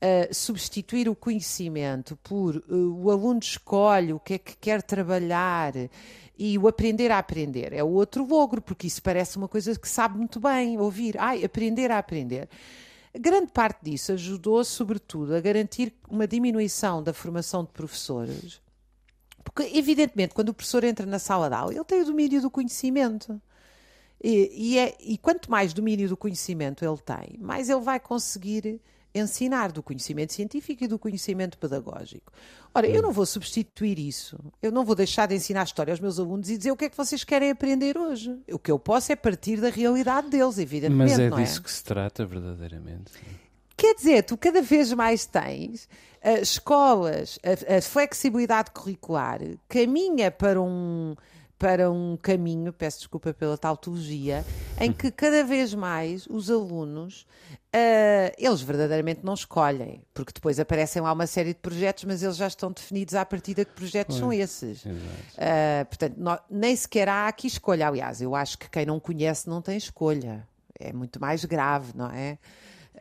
uh, 0.00 0.32
substituir 0.32 1.08
o 1.08 1.16
conhecimento 1.16 2.16
por 2.22 2.56
uh, 2.56 2.62
o 2.70 3.10
aluno 3.10 3.40
escolhe 3.40 4.12
o 4.12 4.20
que 4.20 4.34
é 4.34 4.38
que 4.38 4.56
quer 4.56 4.80
trabalhar 4.80 5.72
e 6.38 6.56
o 6.56 6.68
aprender 6.68 7.10
a 7.10 7.18
aprender 7.18 7.72
é 7.72 7.82
o 7.82 7.88
outro 7.88 8.24
logro, 8.24 8.62
porque 8.62 8.86
isso 8.86 9.02
parece 9.02 9.36
uma 9.36 9.48
coisa 9.48 9.76
que 9.76 9.88
sabe 9.88 10.16
muito 10.16 10.38
bem 10.38 10.78
ouvir. 10.78 11.18
Ai, 11.18 11.44
aprender 11.44 11.90
a 11.90 11.98
aprender. 11.98 12.48
Grande 13.12 13.50
parte 13.50 13.80
disso 13.82 14.12
ajudou, 14.12 14.64
sobretudo, 14.64 15.34
a 15.34 15.40
garantir 15.40 15.92
uma 16.08 16.28
diminuição 16.28 17.02
da 17.02 17.12
formação 17.12 17.64
de 17.64 17.72
professores 17.72 18.60
porque, 19.44 19.70
evidentemente, 19.76 20.34
quando 20.34 20.50
o 20.50 20.54
professor 20.54 20.84
entra 20.84 21.06
na 21.06 21.18
sala 21.18 21.48
de 21.48 21.54
aula, 21.54 21.74
ele 21.74 21.84
tem 21.84 22.02
o 22.02 22.04
domínio 22.04 22.40
do 22.42 22.50
conhecimento. 22.50 23.40
E, 24.22 24.50
e, 24.52 24.78
é, 24.78 24.94
e 25.00 25.16
quanto 25.16 25.50
mais 25.50 25.72
domínio 25.72 26.08
do 26.08 26.16
conhecimento 26.16 26.84
ele 26.84 26.98
tem, 26.98 27.38
mais 27.40 27.70
ele 27.70 27.80
vai 27.80 27.98
conseguir 27.98 28.80
ensinar 29.14 29.72
do 29.72 29.82
conhecimento 29.82 30.32
científico 30.32 30.84
e 30.84 30.86
do 30.86 30.98
conhecimento 30.98 31.58
pedagógico. 31.58 32.32
Ora, 32.72 32.86
eu 32.86 33.02
não 33.02 33.10
vou 33.12 33.26
substituir 33.26 33.98
isso. 33.98 34.38
Eu 34.62 34.70
não 34.70 34.84
vou 34.84 34.94
deixar 34.94 35.26
de 35.26 35.34
ensinar 35.34 35.64
história 35.64 35.92
aos 35.92 35.98
meus 35.98 36.18
alunos 36.20 36.48
e 36.48 36.56
dizer 36.56 36.70
o 36.70 36.76
que 36.76 36.84
é 36.84 36.90
que 36.90 36.96
vocês 36.96 37.24
querem 37.24 37.50
aprender 37.50 37.98
hoje. 37.98 38.38
O 38.48 38.58
que 38.58 38.70
eu 38.70 38.78
posso 38.78 39.10
é 39.10 39.16
partir 39.16 39.60
da 39.60 39.68
realidade 39.68 40.28
deles, 40.30 40.58
evidentemente. 40.58 41.10
Mas 41.10 41.18
é 41.18 41.28
não 41.28 41.38
disso 41.38 41.58
é? 41.58 41.62
que 41.62 41.72
se 41.72 41.82
trata 41.82 42.24
verdadeiramente. 42.24 43.12
Quer 43.80 43.94
dizer, 43.94 44.24
tu 44.24 44.36
cada 44.36 44.60
vez 44.60 44.92
mais 44.92 45.24
tens 45.24 45.88
uh, 46.22 46.42
escolas, 46.42 47.38
a, 47.42 47.78
a, 47.78 47.80
flexibilidade 47.80 48.72
curricular 48.72 49.40
caminha 49.70 50.30
para 50.30 50.60
um, 50.60 51.14
para 51.58 51.90
um 51.90 52.14
caminho, 52.20 52.74
peço 52.74 52.98
desculpa 52.98 53.32
pela 53.32 53.56
tautologia, 53.56 54.44
em 54.78 54.92
que 54.92 55.10
cada 55.10 55.42
vez 55.42 55.72
mais 55.72 56.26
os 56.26 56.50
alunos, 56.50 57.26
uh, 57.74 58.34
eles 58.36 58.60
verdadeiramente 58.60 59.20
não 59.24 59.32
escolhem, 59.32 60.02
porque 60.12 60.34
depois 60.34 60.60
aparecem 60.60 61.00
lá 61.00 61.10
uma 61.10 61.26
série 61.26 61.54
de 61.54 61.60
projetos, 61.60 62.04
mas 62.04 62.22
eles 62.22 62.36
já 62.36 62.48
estão 62.48 62.70
definidos 62.70 63.14
à 63.14 63.24
partida 63.24 63.64
que 63.64 63.72
projetos 63.72 64.18
são 64.18 64.30
esses. 64.30 64.84
Uh, 64.84 65.86
portanto, 65.88 66.16
não, 66.18 66.38
nem 66.50 66.76
sequer 66.76 67.08
há 67.08 67.28
aqui 67.28 67.46
escolha. 67.46 67.88
Aliás, 67.88 68.20
eu 68.20 68.34
acho 68.34 68.58
que 68.58 68.68
quem 68.68 68.84
não 68.84 69.00
conhece 69.00 69.48
não 69.48 69.62
tem 69.62 69.78
escolha. 69.78 70.46
É 70.78 70.92
muito 70.92 71.18
mais 71.18 71.46
grave, 71.46 71.92
não 71.94 72.10
é? 72.10 72.36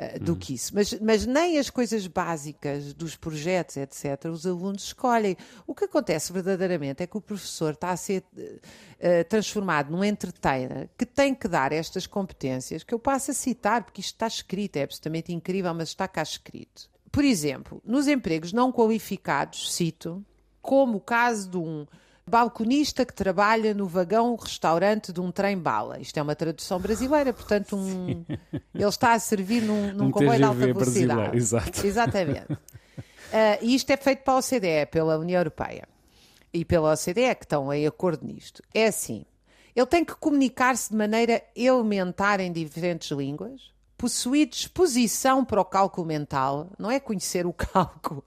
Eh, 0.02 0.18
do 0.18 0.32
hum. 0.32 0.36
que 0.38 0.54
isso. 0.54 0.74
Mas, 0.74 0.94
mas 1.02 1.26
nem 1.26 1.60
as 1.60 1.70
coisas 1.70 2.08
básicas 2.08 2.94
dos 2.94 3.18
projetos, 3.18 3.76
etc., 3.76 4.32
os 4.32 4.48
alunos 4.48 4.84
escolhem. 4.84 5.36
O 5.68 5.76
que 5.76 5.84
acontece 5.84 6.32
verdadeiramente 6.32 7.04
é 7.04 7.08
que 7.08 7.18
o 7.18 7.22
professor 7.22 7.74
está 7.74 7.90
a 7.90 7.98
ser 7.98 8.24
uh, 8.34 9.24
transformado 9.28 9.92
num 9.92 10.02
entertainer 10.02 10.90
que 10.98 11.06
tem 11.06 11.36
que 11.36 11.50
dar 11.50 11.74
estas 11.74 12.08
competências, 12.08 12.82
que 12.82 12.94
eu 12.94 13.00
passo 13.00 13.32
a 13.32 13.34
citar, 13.34 13.84
porque 13.84 14.00
isto 14.00 14.14
está 14.14 14.28
escrito, 14.28 14.78
é 14.78 14.84
absolutamente 14.84 15.34
incrível, 15.34 15.74
mas 15.74 15.90
está 15.90 16.08
cá 16.08 16.24
escrito. 16.24 16.90
Por 17.12 17.26
exemplo, 17.26 17.82
nos 17.84 18.08
empregos 18.08 18.54
não 18.54 18.72
qualificados, 18.72 19.76
cito, 19.76 20.26
como 20.62 21.00
o 21.00 21.02
caso 21.02 21.50
de 21.50 21.58
um 21.58 21.86
balconista 22.30 23.06
que 23.06 23.14
trabalha 23.14 23.74
no 23.74 23.88
vagão 23.88 24.36
restaurante 24.36 25.12
de 25.12 25.20
um 25.20 25.32
trem-bala. 25.32 26.00
Isto 26.00 26.18
é 26.18 26.22
uma 26.22 26.36
tradução 26.36 26.80
brasileira, 26.80 27.34
portanto, 27.34 27.76
um... 27.76 28.24
ele 28.74 28.86
está 28.86 29.14
a 29.14 29.20
servir 29.20 29.62
num, 29.62 29.94
num 29.94 30.06
um 30.06 30.12
comboio 30.12 30.38
de 30.38 30.44
alta 30.44 30.60
velocidade. 30.60 31.38
Exato. 31.38 31.86
Exatamente. 31.86 32.54
Uh, 32.54 33.60
e 33.62 33.76
isto 33.76 33.90
é 33.92 33.98
feito 33.98 34.24
pela 34.24 34.38
OCDE, 34.38 34.86
pela 34.92 35.18
União 35.18 35.40
Europeia 35.40 35.88
e 36.54 36.64
pela 36.64 36.94
OCDE, 36.94 37.36
que 37.36 37.46
estão 37.46 37.72
em 37.74 37.86
acordo 37.86 38.26
nisto. 38.26 38.64
É 38.74 38.88
assim: 38.88 39.26
ele 39.76 39.86
tem 39.86 40.04
que 40.04 40.16
comunicar-se 40.16 40.90
de 40.90 40.96
maneira 40.96 41.42
elementar 41.56 42.40
em 42.40 42.52
diferentes 42.52 43.12
línguas, 43.12 43.72
possuir 44.00 44.48
disposição 44.48 45.44
para 45.44 45.60
o 45.60 45.66
cálculo 45.66 46.08
mental, 46.08 46.70
não 46.80 46.90
é 46.90 47.02
conhecer 47.02 47.46
o 47.46 47.52
cálculo 47.54 48.24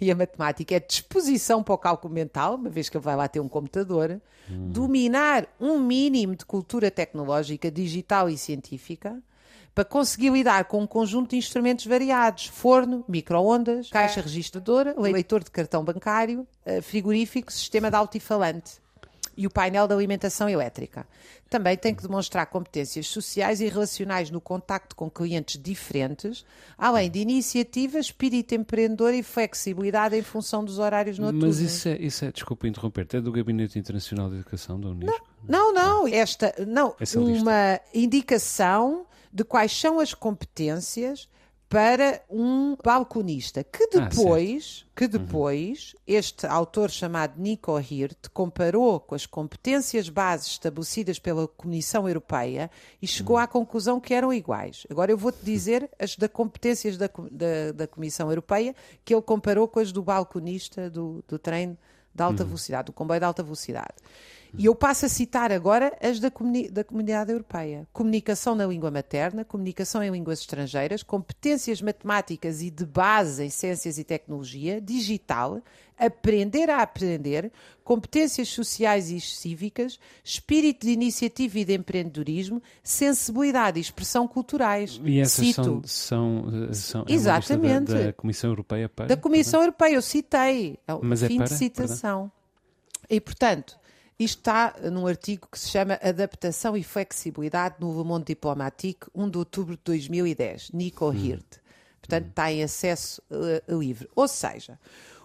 e 0.00 0.08
a 0.08 0.14
matemática, 0.14 0.76
é 0.76 0.80
disposição 0.80 1.64
para 1.64 1.74
o 1.74 1.78
cálculo 1.78 2.14
mental, 2.14 2.54
uma 2.54 2.70
vez 2.70 2.88
que 2.88 2.96
ele 2.96 3.04
vai 3.04 3.16
lá 3.16 3.26
ter 3.26 3.40
um 3.40 3.48
computador, 3.48 4.20
hum. 4.48 4.68
dominar 4.68 5.48
um 5.60 5.80
mínimo 5.80 6.36
de 6.36 6.46
cultura 6.46 6.92
tecnológica, 6.92 7.68
digital 7.72 8.30
e 8.30 8.38
científica, 8.38 9.20
para 9.74 9.84
conseguir 9.84 10.30
lidar 10.30 10.66
com 10.66 10.80
um 10.80 10.86
conjunto 10.86 11.30
de 11.30 11.36
instrumentos 11.36 11.84
variados: 11.86 12.46
forno, 12.46 13.04
microondas, 13.08 13.90
caixa 13.90 14.22
registradora, 14.22 14.94
leitor 14.98 15.42
de 15.42 15.50
cartão 15.50 15.84
bancário, 15.84 16.46
eh, 16.64 16.80
frigorífico, 16.80 17.52
sistema 17.52 17.90
de 17.90 17.96
altifalante. 17.96 18.85
E 19.36 19.46
o 19.46 19.50
painel 19.50 19.86
de 19.86 19.94
alimentação 19.94 20.48
elétrica. 20.48 21.06
Também 21.48 21.76
tem 21.76 21.94
que 21.94 22.02
demonstrar 22.02 22.46
competências 22.46 23.06
sociais 23.06 23.60
e 23.60 23.68
relacionais 23.68 24.30
no 24.30 24.40
contacto 24.40 24.96
com 24.96 25.10
clientes 25.10 25.60
diferentes, 25.62 26.44
além 26.76 27.10
de 27.10 27.20
iniciativa, 27.20 27.98
espírito 27.98 28.54
empreendedor 28.54 29.14
e 29.14 29.22
flexibilidade 29.22 30.16
em 30.16 30.22
função 30.22 30.64
dos 30.64 30.78
horários 30.78 31.18
noturnos. 31.18 31.58
Mas 31.58 31.58
isso 31.58 31.88
é, 31.88 31.96
isso 31.98 32.24
é 32.24 32.32
desculpa 32.32 32.66
interromper, 32.66 33.06
é 33.12 33.20
do 33.20 33.30
Gabinete 33.30 33.78
Internacional 33.78 34.28
de 34.28 34.36
Educação 34.36 34.80
da 34.80 34.88
Unesco? 34.88 35.26
Não, 35.46 35.72
não, 35.72 36.04
não 36.04 36.08
esta, 36.08 36.54
não, 36.66 36.96
uma 37.14 37.80
indicação 37.94 39.06
de 39.32 39.44
quais 39.44 39.70
são 39.70 40.00
as 40.00 40.14
competências 40.14 41.28
para 41.68 42.22
um 42.30 42.76
balconista 42.82 43.64
que 43.64 43.82
ah, 43.84 44.00
depois, 44.00 44.84
ah, 44.86 44.92
que 44.94 45.08
depois 45.08 45.94
uhum. 45.94 46.00
este 46.06 46.46
autor 46.46 46.90
chamado 46.90 47.40
Nico 47.40 47.76
Hirt 47.78 48.28
comparou 48.32 49.00
com 49.00 49.14
as 49.16 49.26
competências 49.26 50.08
bases 50.08 50.52
estabelecidas 50.52 51.18
pela 51.18 51.48
Comissão 51.48 52.06
Europeia 52.06 52.70
e 53.02 53.06
chegou 53.06 53.36
uhum. 53.36 53.42
à 53.42 53.46
conclusão 53.48 54.00
que 54.00 54.14
eram 54.14 54.32
iguais. 54.32 54.86
Agora 54.88 55.10
eu 55.10 55.18
vou-te 55.18 55.44
dizer 55.44 55.90
as 55.98 56.16
da 56.16 56.28
competências 56.28 56.96
da, 56.96 57.10
da, 57.32 57.72
da, 57.74 57.86
Comissão 57.86 58.30
Europeia 58.30 58.74
que 59.04 59.12
ele 59.12 59.22
comparou 59.22 59.66
com 59.66 59.80
as 59.80 59.90
do 59.90 60.02
balconista 60.02 60.88
do, 60.88 61.24
do 61.26 61.38
trem 61.38 61.76
de 62.14 62.22
alta 62.22 62.42
uhum. 62.42 62.48
velocidade, 62.48 62.86
do 62.86 62.92
comboio 62.92 63.20
de 63.20 63.26
alta 63.26 63.42
velocidade. 63.42 63.94
E 64.56 64.66
eu 64.66 64.74
passo 64.74 65.06
a 65.06 65.08
citar 65.08 65.52
agora 65.52 65.96
as 66.00 66.20
da, 66.20 66.30
comuni 66.30 66.68
da 66.68 66.84
Comunidade 66.84 67.30
Europeia: 67.30 67.86
comunicação 67.92 68.54
na 68.54 68.66
língua 68.66 68.90
materna, 68.90 69.44
comunicação 69.44 70.02
em 70.02 70.10
línguas 70.10 70.40
estrangeiras, 70.40 71.02
competências 71.02 71.82
matemáticas 71.82 72.62
e 72.62 72.70
de 72.70 72.84
base 72.84 73.44
em 73.44 73.50
ciências 73.50 73.98
e 73.98 74.04
tecnologia, 74.04 74.80
digital, 74.80 75.60
aprender 75.98 76.68
a 76.70 76.82
aprender, 76.82 77.50
competências 77.82 78.48
sociais 78.48 79.10
e 79.10 79.20
cívicas, 79.20 79.98
espírito 80.22 80.86
de 80.86 80.92
iniciativa 80.92 81.58
e 81.58 81.64
de 81.64 81.74
empreendedorismo, 81.74 82.62
sensibilidade 82.82 83.78
e 83.78 83.80
expressão 83.80 84.28
culturais. 84.28 85.00
E 85.04 85.20
essas 85.20 85.46
Cito. 85.46 85.62
são, 85.62 85.82
são, 85.84 86.72
são 86.72 87.04
é 87.08 87.12
Exatamente. 87.12 87.92
Da, 87.92 88.02
da, 88.04 88.12
Comissão 88.12 88.50
Europeia 88.50 88.88
para? 88.88 89.06
Da 89.06 89.16
Comissão 89.16 89.60
Europeia, 89.60 89.94
eu 89.94 90.02
citei. 90.02 90.78
É 90.86 90.94
Mas 91.02 91.22
é 91.22 91.28
fim 91.28 91.36
é 91.36 91.38
para? 91.38 91.46
de 91.46 91.54
citação. 91.54 92.18
Perdão? 92.20 92.32
E, 93.08 93.20
portanto, 93.20 93.78
isto 94.18 94.38
está 94.38 94.74
num 94.90 95.06
artigo 95.06 95.46
que 95.50 95.58
se 95.58 95.68
chama 95.68 95.98
Adaptação 96.02 96.76
e 96.76 96.82
Flexibilidade 96.82 97.76
no 97.80 97.96
Le 97.96 98.04
Monde 98.04 98.26
Diplomatique, 98.26 99.06
1 99.14 99.28
de 99.28 99.38
outubro 99.38 99.76
de 99.76 99.82
2010, 99.84 100.70
Nico 100.72 101.10
hum. 101.10 101.14
Hirt. 101.14 101.58
Portanto, 102.00 102.24
hum. 102.24 102.30
está 102.30 102.50
em 102.50 102.62
acesso 102.62 103.22
uh, 103.30 103.78
livre. 103.78 104.08
Ou 104.16 104.26
seja, 104.26 104.78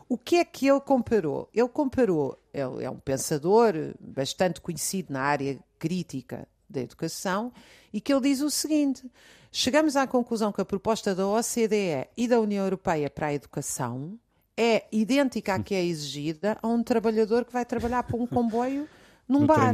o 0.10 0.18
que 0.18 0.38
é 0.38 0.46
que 0.46 0.68
ele 0.68 0.82
comparou? 0.82 1.50
Ele 1.54 1.70
comparou, 1.70 2.38
ele 2.54 2.84
é 2.84 2.90
um 2.90 3.00
pensador 3.00 3.74
bastante 3.98 4.60
conhecido 4.60 5.14
na 5.14 5.22
área 5.22 5.58
crítica 5.80 6.46
da 6.70 6.82
educação, 6.82 7.54
e 7.94 8.02
que 8.02 8.14
ele 8.14 8.22
diz 8.22 8.42
o 8.42 8.50
seguinte: 8.50 9.10
chegamos 9.54 9.96
à 9.96 10.06
conclusão 10.06 10.52
que 10.52 10.60
a 10.60 10.66
proposta 10.66 11.16
da 11.16 11.26
OCDE 11.26 12.10
e 12.18 12.28
da 12.28 12.42
União 12.42 12.66
Europeia 12.66 13.10
para 13.10 13.28
a 13.28 13.34
educação 13.34 14.20
é 14.58 14.86
idêntica 14.92 15.56
à 15.56 15.60
que 15.60 15.74
é 15.74 15.84
exigida 15.84 16.58
a 16.62 16.68
um 16.68 16.84
trabalhador 16.84 17.46
que 17.46 17.54
vai 17.54 17.66
trabalhar 17.66 18.04
para 18.04 18.18
um 18.18 18.28
comboio 18.28 18.88
num 19.28 19.46
bar. 19.46 19.74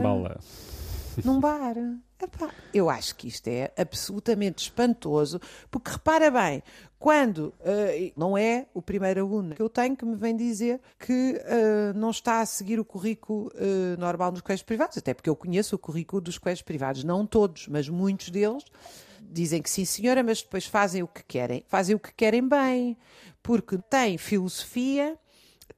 Num 1.24 1.40
bar. 1.40 1.76
Epá, 2.20 2.50
eu 2.74 2.90
acho 2.90 3.16
que 3.16 3.28
isto 3.28 3.48
é 3.48 3.72
absolutamente 3.78 4.63
espantoso, 4.63 5.40
porque 5.70 5.92
repara 5.92 6.32
bem, 6.32 6.63
quando 6.98 7.54
uh, 7.60 8.12
não 8.16 8.36
é 8.36 8.66
o 8.74 8.82
primeiro 8.82 9.22
aluno 9.22 9.54
que 9.54 9.62
eu 9.62 9.70
tenho 9.70 9.96
que 9.96 10.04
me 10.04 10.16
vem 10.16 10.36
dizer 10.36 10.82
que 11.00 11.40
uh, 11.44 11.96
não 11.96 12.10
está 12.10 12.42
a 12.42 12.46
seguir 12.46 12.80
o 12.80 12.86
currículo 12.86 13.52
uh, 13.54 14.00
normal 14.00 14.32
nos 14.32 14.42
colégios 14.42 14.66
privados, 14.66 14.98
até 14.98 15.13
porque 15.13 15.30
eu 15.30 15.36
conheço 15.36 15.76
o 15.76 15.80
currículo 15.80 16.20
dos 16.20 16.40
colégios 16.40 16.63
privados, 16.63 17.04
não 17.04 17.24
todos, 17.24 17.68
mas 17.68 17.88
muitos 17.88 18.32
deles 18.32 18.63
dizem 19.30 19.62
que 19.62 19.70
sim, 19.70 19.86
senhora, 19.86 20.24
mas 20.24 20.42
depois 20.42 20.66
fazem 20.66 21.04
o 21.04 21.08
que 21.08 21.24
querem. 21.24 21.63
Fazem 21.68 21.96
o 21.96 22.00
que 22.00 22.13
querem 22.13 22.48
bem, 22.48 22.98
porque 23.44 23.78
tem 23.90 24.18
filosofia, 24.18 25.18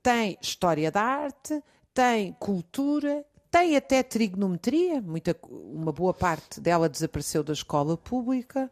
tem 0.01 0.37
história 0.41 0.91
da 0.91 1.01
arte, 1.01 1.61
tem 1.93 2.33
cultura, 2.39 3.25
tem 3.51 3.75
até 3.75 4.03
trigonometria, 4.03 5.01
muita, 5.01 5.35
uma 5.49 5.91
boa 5.91 6.13
parte 6.13 6.61
dela 6.61 6.87
desapareceu 6.87 7.43
da 7.43 7.53
escola 7.53 7.97
pública. 7.97 8.69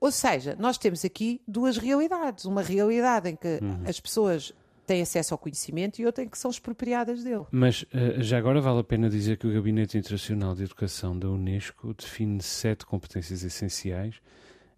Ou 0.00 0.10
seja, 0.10 0.56
nós 0.58 0.78
temos 0.78 1.04
aqui 1.04 1.42
duas 1.46 1.76
realidades. 1.76 2.44
Uma 2.44 2.62
realidade 2.62 3.28
em 3.28 3.36
que 3.36 3.58
uhum. 3.60 3.82
as 3.86 4.00
pessoas 4.00 4.54
têm 4.90 5.02
acesso 5.02 5.32
ao 5.32 5.38
conhecimento 5.38 6.00
e 6.00 6.06
outra 6.06 6.24
em 6.24 6.28
que 6.28 6.36
são 6.36 6.50
expropriadas 6.50 7.22
dele. 7.22 7.44
Mas 7.52 7.82
uh, 7.82 8.20
já 8.20 8.38
agora 8.38 8.60
vale 8.60 8.80
a 8.80 8.84
pena 8.84 9.08
dizer 9.08 9.36
que 9.36 9.46
o 9.46 9.52
Gabinete 9.52 9.96
Internacional 9.96 10.52
de 10.52 10.64
Educação 10.64 11.16
da 11.16 11.28
Unesco 11.28 11.94
define 11.94 12.42
sete 12.42 12.84
competências 12.84 13.44
essenciais: 13.44 14.16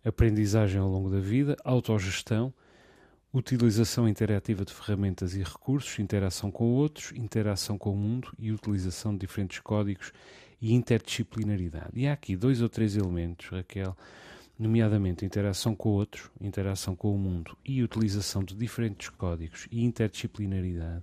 aprendizagem 0.05 0.79
ao 0.79 0.87
longo 0.87 1.09
da 1.09 1.19
vida, 1.19 1.57
autogestão, 1.65 2.53
utilização 3.33 4.07
interativa 4.07 4.67
de 4.67 4.75
ferramentas 4.75 5.35
e 5.35 5.43
recursos, 5.43 5.99
interação 5.99 6.51
com 6.51 6.65
outros, 6.75 7.13
interação 7.13 7.79
com 7.79 7.95
o 7.95 7.97
mundo 7.97 8.35
e 8.39 8.53
utilização 8.53 9.15
de 9.15 9.21
diferentes 9.21 9.61
códigos 9.61 10.13
e 10.61 10.75
interdisciplinaridade. 10.75 11.93
E 11.95 12.07
há 12.07 12.13
aqui 12.13 12.37
dois 12.37 12.61
ou 12.61 12.69
três 12.69 12.99
elementos, 12.99 13.49
Raquel, 13.49 13.97
nomeadamente 14.59 15.25
interação 15.25 15.75
com 15.75 15.91
outros, 15.91 16.31
interação 16.41 16.95
com 16.95 17.15
o 17.15 17.19
mundo 17.19 17.57
e 17.65 17.83
utilização 17.83 18.45
de 18.45 18.55
diferentes 18.55 19.09
códigos 19.09 19.67
e 19.71 19.85
interdisciplinaridade, 19.85 21.03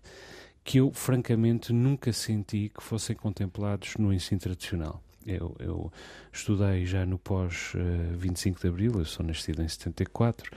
que 0.63 0.79
eu 0.79 0.91
francamente 0.91 1.73
nunca 1.73 2.13
senti 2.13 2.69
que 2.69 2.83
fossem 2.83 3.15
contemplados 3.15 3.95
no 3.97 4.13
ensino 4.13 4.39
tradicional. 4.39 5.01
Eu, 5.25 5.55
eu 5.59 5.91
estudei 6.31 6.85
já 6.85 7.05
no 7.05 7.19
pós 7.19 7.73
uh, 7.75 8.17
25 8.17 8.61
de 8.61 8.67
Abril, 8.67 8.93
eu 8.99 9.05
sou 9.05 9.25
nascido 9.25 9.61
em 9.61 9.67
74, 9.67 10.51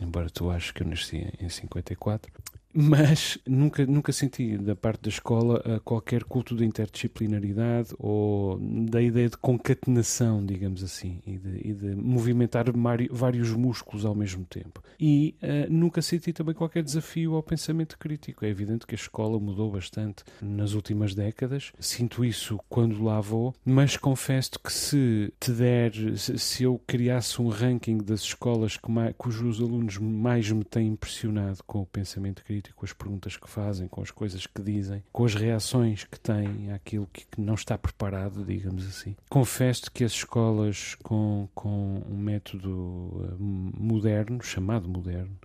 embora 0.00 0.30
tu 0.30 0.50
aches 0.50 0.70
que 0.70 0.82
eu 0.82 0.86
nasci 0.86 1.30
em 1.40 1.48
54, 1.48 2.32
mas 2.74 3.38
nunca, 3.46 3.86
nunca 3.86 4.12
senti 4.12 4.58
da 4.58 4.74
parte 4.74 5.02
da 5.02 5.08
escola 5.08 5.62
uh, 5.64 5.80
qualquer 5.80 6.24
culto 6.24 6.56
de 6.56 6.64
interdisciplinaridade 6.64 7.94
ou 7.98 8.58
da 8.58 9.00
ideia 9.00 9.28
de 9.28 9.36
concatenação, 9.36 10.44
digamos 10.44 10.82
assim, 10.82 11.20
e 11.24 11.38
de, 11.38 11.68
e 11.68 11.72
de 11.72 11.94
movimentar 11.94 12.64
vários 13.10 13.52
músculos 13.52 14.04
ao 14.04 14.14
mesmo 14.14 14.44
tempo. 14.44 14.82
E 14.98 15.36
uh, 15.42 15.72
nunca 15.72 16.02
senti 16.02 16.32
também 16.32 16.54
qualquer 16.54 16.82
desafio 16.82 17.34
ao 17.34 17.42
pensamento 17.42 17.96
crítico. 17.98 18.44
É 18.44 18.48
evidente 18.48 18.86
que 18.86 18.94
a 18.94 18.96
escola 18.96 19.38
mudou 19.38 19.70
bastante 19.70 20.24
nas 20.42 20.72
últimas 20.72 21.14
décadas, 21.14 21.72
sinto 21.78 22.24
isso 22.24 22.58
quando 22.68 23.02
lá 23.02 23.20
vou, 23.20 23.54
mas 23.64 23.96
confesso 23.96 24.58
que 24.62 24.72
se 24.72 25.32
te 25.38 25.52
der, 25.52 25.92
se 26.16 26.64
eu 26.64 26.80
criasse 26.86 27.40
um 27.40 27.48
ranking 27.48 27.98
das 27.98 28.20
escolas 28.20 28.76
que 28.76 28.90
mais, 28.90 29.14
cujos 29.16 29.60
alunos 29.60 29.98
mais 29.98 30.50
me 30.50 30.64
têm 30.64 30.88
impressionado 30.88 31.58
com 31.66 31.80
o 31.82 31.86
pensamento 31.86 32.44
crítico, 32.44 32.63
com 32.72 32.84
as 32.84 32.92
perguntas 32.92 33.36
que 33.36 33.48
fazem, 33.48 33.88
com 33.88 34.00
as 34.00 34.10
coisas 34.10 34.46
que 34.46 34.62
dizem, 34.62 35.02
com 35.12 35.24
as 35.24 35.34
reações 35.34 36.04
que 36.04 36.18
têm 36.18 36.72
àquilo 36.72 37.08
que, 37.12 37.26
que 37.26 37.40
não 37.40 37.54
está 37.54 37.76
preparado, 37.76 38.44
digamos 38.44 38.86
assim. 38.86 39.16
Confesso 39.28 39.90
que 39.90 40.04
as 40.04 40.12
escolas 40.12 40.94
com, 41.02 41.48
com 41.54 42.02
um 42.08 42.16
método 42.16 43.28
eh, 43.30 43.36
moderno, 43.38 44.42
chamado 44.42 44.88
moderno, 44.88 45.36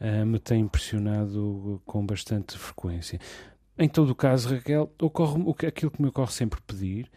uh, 0.00 0.26
me 0.26 0.38
têm 0.38 0.62
impressionado 0.62 1.80
com 1.84 2.04
bastante 2.04 2.56
frequência. 2.58 3.20
Em 3.78 3.88
todo 3.88 4.10
o 4.10 4.14
caso, 4.14 4.54
Raquel, 4.54 4.92
ocorre, 5.00 5.66
aquilo 5.66 5.90
que 5.90 6.02
me 6.02 6.08
ocorre 6.08 6.32
sempre 6.32 6.60
pedir 6.60 7.10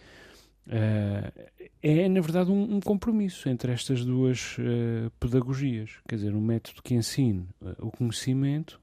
uh, 0.67 1.63
é, 1.81 2.07
na 2.07 2.21
verdade, 2.21 2.49
um, 2.49 2.75
um, 2.75 2.79
compromisso 2.79 3.49
entre 3.49 3.71
estas 3.73 4.05
duas 4.05 4.57
uh, 4.57 5.11
pedagogias. 5.19 5.91
Quer 6.07 6.15
dizer, 6.15 6.33
um 6.33 6.41
método 6.41 6.81
que 6.81 6.93
ensine 6.93 7.47
o 7.79 7.91
conhecimento 7.91 8.79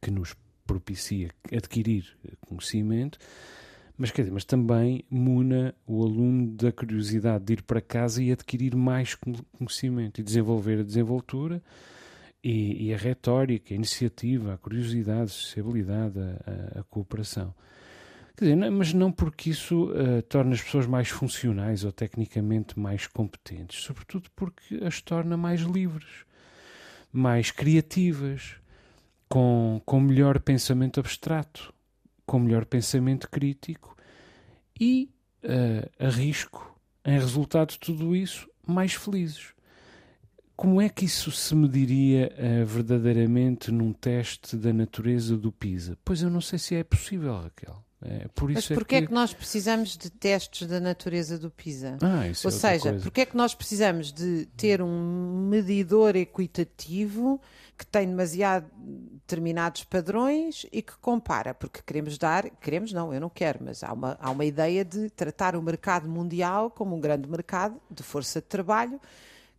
que 0.00 0.10
nos 0.10 0.34
propicia 0.66 1.30
adquirir 1.52 2.06
conhecimento, 2.46 3.18
mas, 3.96 4.10
quer 4.10 4.22
dizer, 4.22 4.32
mas 4.32 4.44
também 4.44 5.04
muna 5.10 5.74
o 5.86 6.02
aluno 6.02 6.56
da 6.56 6.72
curiosidade 6.72 7.44
de 7.44 7.52
ir 7.52 7.62
para 7.62 7.80
casa 7.80 8.22
e 8.22 8.32
adquirir 8.32 8.74
mais 8.74 9.14
conhecimento 9.58 10.20
e 10.20 10.24
desenvolver 10.24 10.80
a 10.80 10.82
desenvoltura 10.82 11.62
e, 12.42 12.88
e 12.88 12.94
a 12.94 12.96
retórica, 12.96 13.72
a 13.72 13.76
iniciativa, 13.76 14.54
a 14.54 14.58
curiosidade, 14.58 15.22
a 15.22 15.28
sociabilidade, 15.28 16.18
a, 16.18 16.80
a, 16.80 16.82
cooperação. 16.84 17.54
Quer 18.36 18.46
dizer, 18.46 18.70
mas 18.70 18.92
não 18.92 19.12
porque 19.12 19.50
isso 19.50 19.90
uh, 19.90 20.22
torna 20.22 20.54
as 20.54 20.62
pessoas 20.62 20.86
mais 20.86 21.08
funcionais 21.08 21.84
ou 21.84 21.92
tecnicamente 21.92 22.78
mais 22.80 23.06
competentes, 23.06 23.84
sobretudo 23.84 24.30
porque 24.34 24.80
as 24.82 25.00
torna 25.00 25.36
mais 25.36 25.60
livres, 25.60 26.24
mais 27.12 27.50
criativas, 27.50 28.56
com, 29.32 29.80
com 29.86 29.98
melhor 29.98 30.38
pensamento 30.40 31.00
abstrato, 31.00 31.72
com 32.26 32.38
melhor 32.38 32.66
pensamento 32.66 33.30
crítico 33.30 33.96
e 34.78 35.08
uh, 35.42 36.04
arrisco, 36.06 36.78
em 37.02 37.18
resultado 37.18 37.70
de 37.70 37.78
tudo 37.78 38.14
isso, 38.14 38.46
mais 38.66 38.92
felizes. 38.92 39.54
Como 40.54 40.82
é 40.82 40.90
que 40.90 41.06
isso 41.06 41.30
se 41.30 41.54
mediria 41.54 42.30
uh, 42.30 42.66
verdadeiramente 42.66 43.72
num 43.72 43.94
teste 43.94 44.54
da 44.54 44.70
natureza 44.70 45.34
do 45.34 45.50
PISA? 45.50 45.96
Pois 46.04 46.20
eu 46.20 46.28
não 46.28 46.42
sei 46.42 46.58
se 46.58 46.74
é 46.74 46.84
possível, 46.84 47.34
Raquel. 47.34 47.82
É, 48.04 48.28
por 48.34 48.50
isso 48.50 48.68
Mas 48.68 48.70
é 48.72 48.74
porquê 48.74 48.96
é 48.96 48.98
que... 48.98 49.04
é 49.04 49.08
que... 49.08 49.14
nós 49.14 49.32
precisamos 49.32 49.96
de 49.96 50.10
testes 50.10 50.68
da 50.68 50.78
natureza 50.78 51.38
do 51.38 51.50
PISA? 51.50 51.96
Ah, 52.02 52.28
isso 52.28 52.46
Ou 52.46 52.52
é 52.52 52.58
seja, 52.58 52.92
porquê 53.00 53.22
é 53.22 53.26
que 53.26 53.36
nós 53.36 53.54
precisamos 53.54 54.12
de 54.12 54.44
ter 54.58 54.82
um 54.82 55.46
medidor 55.48 56.16
equitativo 56.16 57.40
que 57.76 57.86
tem 57.86 58.06
demasiado 58.06 58.66
determinados 58.76 59.84
padrões 59.84 60.66
e 60.70 60.82
que 60.82 60.96
compara? 60.98 61.54
Porque 61.54 61.80
queremos 61.84 62.18
dar, 62.18 62.48
queremos 62.50 62.92
não, 62.92 63.12
eu 63.12 63.20
não 63.20 63.30
quero, 63.30 63.60
mas 63.62 63.82
há 63.82 63.92
uma, 63.92 64.16
há 64.20 64.30
uma 64.30 64.44
ideia 64.44 64.84
de 64.84 65.10
tratar 65.10 65.56
o 65.56 65.62
mercado 65.62 66.08
mundial 66.08 66.70
como 66.70 66.96
um 66.96 67.00
grande 67.00 67.28
mercado 67.28 67.80
de 67.90 68.02
força 68.02 68.40
de 68.40 68.46
trabalho 68.46 69.00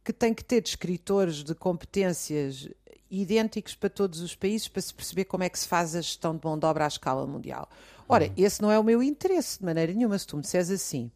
que 0.04 0.12
tem 0.12 0.34
que 0.34 0.44
ter 0.44 0.62
descritores 0.62 1.44
de 1.44 1.56
competências 1.56 2.70
idênticos 3.10 3.76
para 3.76 3.90
todos 3.90 4.20
os 4.22 4.36
países 4.36 4.68
para 4.68 4.82
se 4.82 4.94
perceber 4.94 5.26
como 5.26 5.44
é 5.44 5.50
que 5.50 5.60
se 5.60 5.68
faz 5.68 5.96
a 5.96 6.02
gestão 6.02 6.36
de 6.36 6.42
mão 6.44 6.58
de 6.58 6.66
obra 6.66 6.86
à 6.86 6.88
escala 6.88 7.26
mundial. 7.28 7.70
Ora, 8.10 8.26
uhum. 8.26 8.34
esse 8.36 8.62
não 8.62 8.72
é 8.72 8.78
o 8.78 8.84
meu 8.84 9.02
interesse 9.02 9.60
de 9.60 9.66
maneira 9.66 9.94
nenhuma. 9.94 10.18
Se 10.18 10.28
tu 10.28 10.36
me 10.36 10.42
disseres 10.42 10.70
assim, 10.70 11.12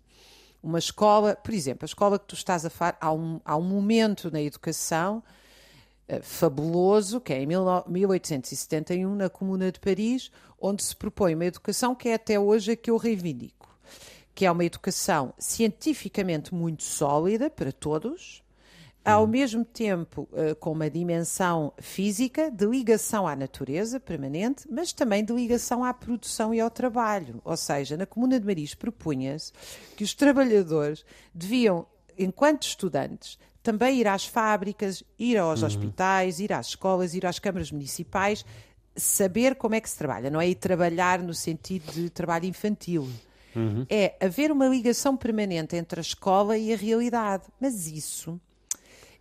uma 0.62 0.80
escola, 0.80 1.36
por 1.36 1.54
exemplo, 1.54 1.84
a 1.84 1.86
escola 1.86 2.20
que 2.20 2.26
tu 2.26 2.36
estás 2.36 2.66
a 2.66 2.70
falar, 2.70 2.98
há 3.02 3.12
um, 3.12 3.42
há 3.44 3.58
um 3.58 3.64
momento 3.64 4.32
na 4.32 4.42
educação 4.42 5.24
fabuloso, 6.22 7.20
que 7.20 7.34
é 7.34 7.42
em 7.42 7.48
1871, 7.48 9.16
na 9.16 9.30
Comuna 9.30 9.72
de 9.72 9.80
Paris, 9.80 10.32
onde 10.60 10.84
se 10.84 10.96
propõe 10.96 11.36
uma 11.36 11.46
educação 11.46 11.94
que 11.94 12.10
é 12.10 12.14
até 12.14 12.40
hoje 12.40 12.72
a 12.72 12.76
que 12.76 12.90
eu 12.90 12.98
reivindico, 12.98 13.78
que 14.34 14.46
é 14.46 14.52
uma 14.52 14.66
educação 14.66 15.34
cientificamente 15.38 16.54
muito 16.54 16.84
sólida 16.84 17.50
para 17.50 17.72
todos, 17.72 18.44
ao 19.08 19.22
uhum. 19.22 19.28
mesmo 19.28 19.64
tempo 19.64 20.28
uh, 20.34 20.54
com 20.58 20.74
uma 20.74 20.90
dimensão 20.90 21.72
física 21.80 22.52
de 22.52 22.66
ligação 22.66 23.26
à 23.26 23.38
natureza 23.38 24.02
permanente, 24.02 24.68
mas 24.70 24.92
também 24.92 25.24
de 25.24 25.32
ligação 25.32 25.82
à 25.82 25.94
produção 25.94 26.54
e 26.54 26.60
ao 26.60 26.70
trabalho. 26.70 27.42
Ou 27.46 27.56
seja, 27.56 27.96
na 27.96 28.06
Comuna 28.06 28.38
de 28.38 28.46
Maris 28.46 28.76
propunha-se 28.76 29.54
que 29.96 30.04
os 30.04 30.14
trabalhadores 30.14 31.06
deviam, 31.34 31.88
enquanto 32.18 32.64
estudantes, 32.64 33.40
também 33.64 34.00
ir 34.00 34.08
às 34.08 34.26
fábricas, 34.26 35.04
ir 35.18 35.38
aos 35.38 35.62
uhum. 35.62 35.68
hospitais, 35.68 36.40
ir 36.40 36.54
às 36.54 36.68
escolas, 36.68 37.14
ir 37.14 37.26
às 37.26 37.40
câmaras 37.40 37.72
municipais, 37.72 38.46
saber 38.96 39.56
como 39.56 39.76
é 39.76 39.82
que 39.82 39.90
se 39.90 39.98
trabalha. 39.98 40.30
Não 40.30 40.42
é 40.42 40.50
ir 40.50 40.56
trabalhar 40.56 41.20
no 41.20 41.34
sentido 41.34 41.92
de 41.92 42.10
trabalho 42.10 42.46
infantil. 42.46 43.10
Uhum. 43.56 43.86
É 43.90 44.16
haver 44.24 44.52
uma 44.52 44.68
ligação 44.68 45.18
permanente 45.18 45.76
entre 45.76 46.00
a 46.00 46.02
escola 46.02 46.58
e 46.58 46.74
a 46.74 46.78
realidade. 46.78 47.44
Mas 47.60 47.88
isso 47.88 48.40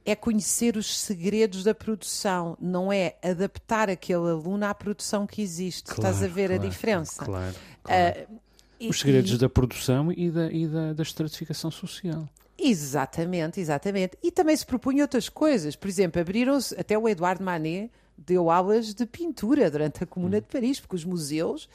é 0.05 0.15
conhecer 0.15 0.77
os 0.77 0.99
segredos 0.99 1.65
da 1.65 1.75
produção, 1.75 2.57
não 2.61 2.93
é 2.93 3.17
adaptar 3.21 3.91
aquele 3.91 4.31
aluno 4.31 4.65
à 4.65 4.73
produção 4.73 5.27
que 5.27 5.43
existe. 5.43 5.87
Claro, 5.87 6.01
Estás 6.01 6.23
a 6.23 6.33
ver 6.33 6.51
claro, 6.51 6.63
a 6.63 6.69
diferença? 6.69 7.25
Claro. 7.25 7.55
claro. 7.83 8.27
Uh, 8.31 8.89
os 8.89 9.01
segredos 9.01 9.33
e, 9.33 9.39
da 9.39 9.49
produção 9.49 10.13
e 10.13 10.31
da, 10.31 10.53
e 10.53 10.69
da, 10.69 10.93
da 10.93 11.03
estratificação 11.03 11.71
social. 11.73 12.29
Exatamente, 12.59 13.61
exatamente. 13.61 14.17
E 14.23 14.31
também 14.31 14.57
se 14.57 14.65
propunha 14.65 15.05
outras 15.05 15.29
coisas. 15.29 15.77
Por 15.77 15.89
exemplo, 15.89 16.21
abriram-se, 16.21 16.79
até 16.79 16.97
o 16.99 17.09
Eduardo 17.09 17.45
Manet 17.45 17.91
deu 18.17 18.51
aulas 18.51 18.95
de 18.95 19.05
pintura 19.05 19.71
durante 19.71 20.03
a 20.03 20.07
Comuna 20.07 20.39
hum. 20.39 20.41
de 20.41 20.47
Paris, 20.47 20.81
porque 20.81 20.97
os 20.97 21.05
museus 21.05 21.69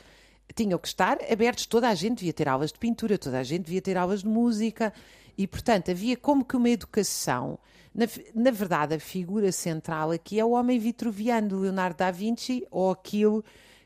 tinham 0.56 0.80
que 0.80 0.88
estar 0.88 1.20
abertos. 1.32 1.66
Toda 1.66 1.88
a 1.88 1.96
gente 1.96 2.20
devia 2.20 2.34
ter 2.34 2.48
aulas 2.48 2.72
de 2.72 2.80
pintura, 2.80 3.18
toda 3.18 3.40
a 3.40 3.44
gente 3.44 3.66
devia 3.66 3.82
ter 3.82 3.98
aulas 3.98 4.22
de 4.22 4.28
música. 4.28 4.92
E, 5.38 5.48
portanto, 5.48 5.92
havia 5.92 6.18
como 6.18 6.44
que 6.44 6.58
uma 6.58 6.70
educação 6.70 7.60
na, 7.94 8.06
na 8.34 8.52
verdade, 8.52 8.96
a 8.96 9.00
figura 9.00 9.52
central 9.52 10.12
aqui 10.12 10.40
é 10.40 10.46
o 10.46 10.52
homem 10.52 10.80
vitruviano 10.80 11.50
de 11.50 11.56
Leonardo 11.56 11.98
da 11.98 12.10
Vinci, 12.10 12.66
ou 12.72 12.90
aquilo 12.92 13.44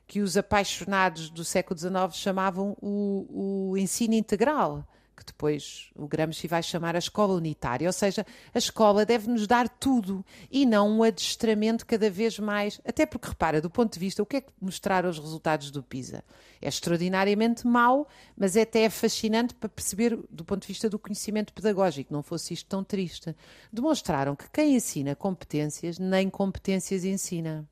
que 0.07 0.21
os 0.21 0.37
apaixonados 0.37 1.29
do 1.31 1.43
século 1.43 1.77
XIX 1.77 2.13
chamavam 2.13 2.77
o, 2.79 3.71
o 3.71 3.77
ensino 3.77 4.13
integral 4.13 4.87
que 5.15 5.25
depois 5.25 5.89
o 5.95 6.07
Gramsci 6.07 6.47
vai 6.47 6.61
chamar 6.61 6.95
a 6.95 6.99
escola 6.99 7.33
unitária, 7.33 7.87
ou 7.87 7.93
seja, 7.93 8.25
a 8.53 8.57
escola 8.57 9.05
deve 9.05 9.29
nos 9.29 9.47
dar 9.47 9.69
tudo 9.69 10.25
e 10.51 10.65
não 10.65 10.89
um 10.89 11.03
adestramento 11.03 11.85
cada 11.85 12.09
vez 12.09 12.37
mais. 12.37 12.81
Até 12.85 13.05
porque, 13.05 13.29
repara, 13.29 13.61
do 13.61 13.69
ponto 13.69 13.93
de 13.93 13.99
vista, 13.99 14.21
o 14.21 14.25
que 14.25 14.37
é 14.37 14.41
que 14.41 14.51
mostraram 14.61 15.09
os 15.09 15.17
resultados 15.17 15.71
do 15.71 15.81
PISA? 15.81 16.23
É 16.61 16.67
extraordinariamente 16.67 17.65
mau, 17.65 18.07
mas 18.35 18.55
é 18.55 18.63
até 18.63 18.89
fascinante 18.89 19.53
para 19.53 19.69
perceber, 19.69 20.17
do 20.29 20.43
ponto 20.43 20.61
de 20.61 20.67
vista 20.67 20.89
do 20.89 20.99
conhecimento 20.99 21.53
pedagógico, 21.53 22.13
não 22.13 22.23
fosse 22.23 22.53
isto 22.53 22.67
tão 22.67 22.83
triste. 22.83 23.35
Demonstraram 23.71 24.35
que 24.35 24.49
quem 24.49 24.75
ensina 24.75 25.15
competências, 25.15 25.97
nem 25.99 26.29
competências 26.29 27.05
ensina. 27.05 27.67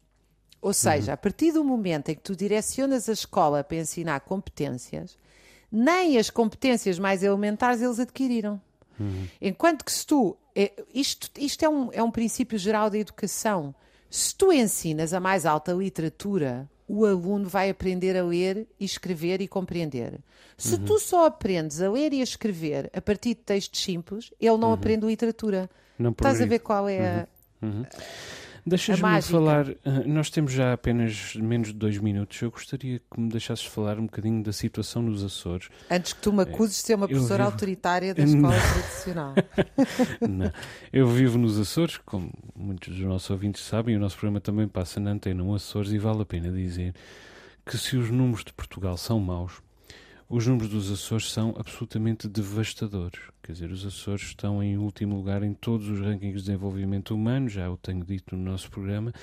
Ou 0.63 0.73
seja, 0.73 1.11
uhum. 1.11 1.13
a 1.13 1.17
partir 1.17 1.51
do 1.51 1.61
momento 1.61 2.07
em 2.07 2.15
que 2.15 2.21
tu 2.21 2.33
direcionas 2.33 3.09
a 3.09 3.11
escola 3.11 3.65
para 3.65 3.77
ensinar 3.77 4.21
competências, 4.21 5.17
nem 5.75 6.19
as 6.19 6.29
competências 6.29 6.99
mais 6.99 7.23
elementares 7.23 7.81
eles 7.81 7.99
adquiriram. 7.99 8.61
Uhum. 8.99 9.27
Enquanto 9.41 9.83
que 9.83 9.91
se 9.91 10.05
tu. 10.05 10.37
É, 10.55 10.71
isto 10.93 11.31
isto 11.39 11.65
é, 11.65 11.69
um, 11.69 11.89
é 11.91 12.03
um 12.03 12.11
princípio 12.11 12.59
geral 12.59 12.91
da 12.91 12.97
educação. 12.99 13.73
Se 14.07 14.35
tu 14.35 14.53
ensinas 14.53 15.11
a 15.11 15.19
mais 15.19 15.47
alta 15.47 15.73
literatura, 15.73 16.69
o 16.87 17.03
aluno 17.03 17.49
vai 17.49 17.71
aprender 17.71 18.15
a 18.15 18.23
ler 18.23 18.67
e 18.79 18.85
escrever 18.85 19.41
e 19.41 19.47
compreender. 19.47 20.19
Se 20.55 20.75
uhum. 20.75 20.85
tu 20.85 20.99
só 20.99 21.25
aprendes 21.25 21.81
a 21.81 21.89
ler 21.89 22.13
e 22.13 22.19
a 22.19 22.23
escrever 22.23 22.91
a 22.93 23.01
partir 23.01 23.29
de 23.29 23.41
textos 23.41 23.81
simples, 23.81 24.31
ele 24.39 24.57
não 24.57 24.67
uhum. 24.67 24.73
aprende 24.75 25.07
literatura. 25.07 25.67
Não 25.97 26.11
Estás 26.11 26.39
a 26.39 26.45
ver 26.45 26.59
qual 26.59 26.87
é 26.87 26.99
a. 26.99 27.27
Uhum. 27.65 27.83
Deixas-me 28.65 29.21
falar, 29.21 29.69
eh, 29.69 29.75
nós 30.05 30.29
temos 30.29 30.53
já 30.53 30.71
apenas 30.71 31.35
menos 31.35 31.67
de 31.67 31.73
dois 31.73 31.97
minutos. 31.97 32.41
Eu 32.41 32.49
gostaria 32.49 32.99
que 32.99 33.19
me 33.19 33.29
deixasses 33.29 33.65
falar 33.65 33.99
um 33.99 34.05
bocadinho 34.05 34.41
da 34.41 34.53
situação 34.53 35.01
nos 35.01 35.23
Açores. 35.23 35.69
Antes 35.91 36.13
que 36.13 36.21
tu 36.21 36.31
me 36.31 36.43
acuses 36.43 36.77
de 36.77 36.83
ser 36.83 36.95
uma 36.95 37.07
professora 37.07 37.43
vivo... 37.43 37.53
autoritária 37.53 38.13
da 38.13 38.23
escola 38.23 38.55
tradicional. 38.55 39.33
Não. 40.21 40.51
Eu 40.93 41.07
vivo 41.07 41.37
nos 41.37 41.59
Açores, 41.59 41.97
como 42.05 42.31
muitos 42.55 42.95
dos 42.95 43.05
nossos 43.05 43.29
ouvintes 43.29 43.63
sabem, 43.63 43.97
o 43.97 43.99
nosso 43.99 44.17
programa 44.17 44.39
também 44.39 44.67
passa 44.67 44.99
na 44.99 45.11
antena 45.11 45.43
um 45.43 45.53
Açores 45.53 45.91
e 45.91 45.97
vale 45.97 46.21
a 46.21 46.25
pena 46.25 46.49
dizer 46.49 46.93
que 47.65 47.77
se 47.77 47.97
os 47.97 48.09
números 48.09 48.45
de 48.45 48.53
Portugal 48.53 48.95
são 48.97 49.19
maus, 49.19 49.61
os 50.35 50.47
números 50.47 50.71
dos 50.71 50.91
Açores 50.91 51.31
são 51.31 51.53
absolutamente 51.59 52.27
devastadores. 52.27 53.21
Quer 53.43 53.51
dizer, 53.51 53.69
os 53.69 53.85
Açores 53.85 54.23
estão 54.23 54.63
em 54.63 54.79
último 54.79 55.15
lugar 55.15 55.43
em 55.43 55.53
todos 55.53 55.87
os 55.87 55.99
rankings 55.99 56.39
de 56.39 56.45
desenvolvimento 56.47 57.13
humano, 57.13 57.47
já 57.47 57.69
o 57.69 57.77
tenho 57.77 58.03
dito 58.03 58.35
no 58.35 58.43
nosso 58.43 58.71
programa, 58.71 59.13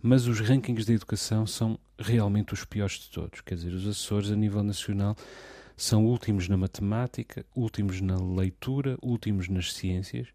mas 0.00 0.28
os 0.28 0.38
rankings 0.38 0.86
de 0.86 0.92
educação 0.92 1.48
são 1.48 1.76
realmente 1.98 2.54
os 2.54 2.64
piores 2.64 3.00
de 3.00 3.10
todos. 3.10 3.40
Quer 3.40 3.56
dizer, 3.56 3.72
os 3.72 3.88
Açores, 3.88 4.30
a 4.30 4.36
nível 4.36 4.62
nacional, 4.62 5.16
são 5.76 6.06
últimos 6.06 6.46
na 6.46 6.56
matemática, 6.56 7.44
últimos 7.56 8.00
na 8.00 8.14
leitura, 8.16 8.96
últimos 9.02 9.48
nas 9.48 9.72
ciências. 9.72 10.28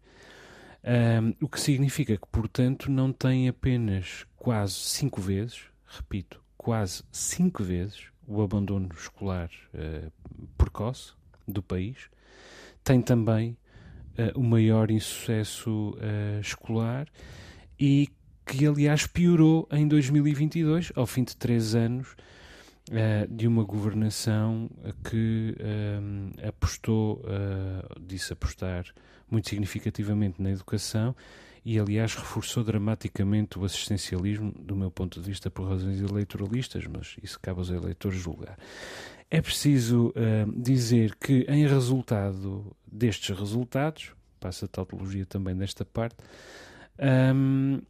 Um, 0.84 1.32
o 1.40 1.48
que 1.48 1.58
significa 1.58 2.18
que, 2.18 2.28
portanto, 2.30 2.90
não 2.90 3.14
têm 3.14 3.48
apenas 3.48 4.26
quase 4.36 4.74
cinco 4.74 5.22
vezes, 5.22 5.62
repito, 5.86 6.38
quase 6.58 7.02
cinco 7.10 7.64
vezes 7.64 8.10
o 8.28 8.42
abandono 8.42 8.90
escolar 8.94 9.50
uh, 9.74 10.12
precoce 10.58 11.12
do 11.46 11.62
país, 11.62 12.10
tem 12.84 13.00
também 13.00 13.56
uh, 14.18 14.38
o 14.38 14.42
maior 14.42 14.90
insucesso 14.90 15.96
uh, 15.96 16.40
escolar 16.40 17.08
e 17.80 18.08
que, 18.44 18.66
aliás, 18.66 19.06
piorou 19.06 19.66
em 19.72 19.88
2022, 19.88 20.92
ao 20.94 21.06
fim 21.06 21.24
de 21.24 21.36
três 21.36 21.74
anos 21.74 22.14
de 23.28 23.46
uma 23.46 23.64
governação 23.64 24.70
que 25.04 25.54
apostou, 26.42 27.22
disse 28.00 28.32
apostar 28.32 28.86
muito 29.30 29.50
significativamente 29.50 30.40
na 30.40 30.50
educação 30.50 31.14
e, 31.68 31.78
aliás, 31.78 32.14
reforçou 32.14 32.64
dramaticamente 32.64 33.58
o 33.58 33.64
assistencialismo, 33.66 34.54
do 34.58 34.74
meu 34.74 34.90
ponto 34.90 35.20
de 35.20 35.28
vista, 35.28 35.50
por 35.50 35.68
razões 35.68 36.00
eleitoralistas, 36.00 36.86
mas 36.86 37.14
isso 37.22 37.38
cabe 37.38 37.58
aos 37.58 37.68
eleitores 37.68 38.18
julgar. 38.18 38.58
É 39.30 39.42
preciso 39.42 40.08
uh, 40.08 40.50
dizer 40.58 41.14
que, 41.16 41.44
em 41.46 41.66
resultado 41.66 42.74
destes 42.90 43.38
resultados, 43.38 44.14
passa 44.40 44.64
a 44.64 44.68
tautologia 44.68 45.26
também 45.26 45.54
desta 45.54 45.84
parte, 45.84 46.16
um, 47.34 47.82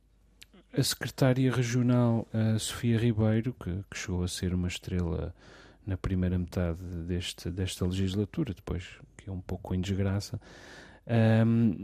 a 0.77 0.83
secretária 0.83 1.55
regional 1.55 2.27
uh, 2.35 2.59
Sofia 2.59 2.99
Ribeiro, 2.99 3.55
que, 3.62 3.71
que, 3.88 3.97
chegou 3.97 4.25
a 4.25 4.29
ser 4.29 4.53
uma 4.55 4.67
estrela 4.67 5.33
na 5.87 5.97
primeira 5.97 6.37
metade 6.37 6.83
deste, 7.07 7.49
desta 7.49 7.87
legislatura, 7.87 8.53
depois 8.53 8.83
que 9.17 9.31
é 9.31 9.33
um 9.33 9.41
pouco 9.41 9.73
em 9.73 9.81
desgraça, 9.81 10.41
um, 11.09 11.75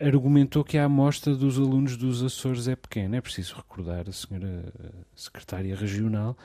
argumentou 0.00 0.64
que 0.64 0.78
a 0.78 0.84
amostra 0.84 1.34
dos 1.34 1.58
alunos 1.58 1.96
dos 1.96 2.22
Açores 2.22 2.66
é 2.66 2.74
pequena. 2.74 3.16
É 3.16 3.20
preciso 3.20 3.56
recordar 3.56 4.08
a 4.08 4.12
senhora 4.12 4.72
secretária 5.14 5.76
regional 5.76 6.36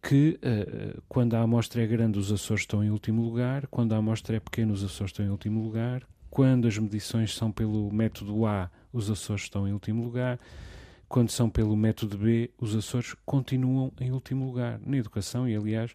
que 0.00 0.38
uh, 0.42 1.02
quando 1.08 1.34
a 1.34 1.40
amostra 1.40 1.82
é 1.82 1.86
grande 1.86 2.18
os 2.18 2.30
Açores 2.30 2.62
estão 2.62 2.84
em 2.84 2.90
último 2.90 3.22
lugar, 3.22 3.66
quando 3.68 3.94
a 3.94 3.96
amostra 3.96 4.36
é 4.36 4.40
pequena 4.40 4.72
os 4.72 4.84
Açores 4.84 5.10
estão 5.10 5.24
em 5.24 5.30
último 5.30 5.62
lugar, 5.62 6.02
quando 6.30 6.68
as 6.68 6.76
medições 6.76 7.34
são 7.34 7.50
pelo 7.50 7.90
método 7.90 8.44
A 8.44 8.70
os 8.92 9.10
Açores 9.10 9.42
estão 9.42 9.66
em 9.66 9.72
último 9.72 10.04
lugar, 10.04 10.38
quando 11.08 11.30
são 11.30 11.48
pelo 11.48 11.74
método 11.74 12.18
B 12.18 12.50
os 12.60 12.76
Açores 12.76 13.14
continuam 13.24 13.92
em 13.98 14.12
último 14.12 14.44
lugar. 14.44 14.78
Na 14.84 14.98
educação 14.98 15.48
e 15.48 15.56
aliás 15.56 15.94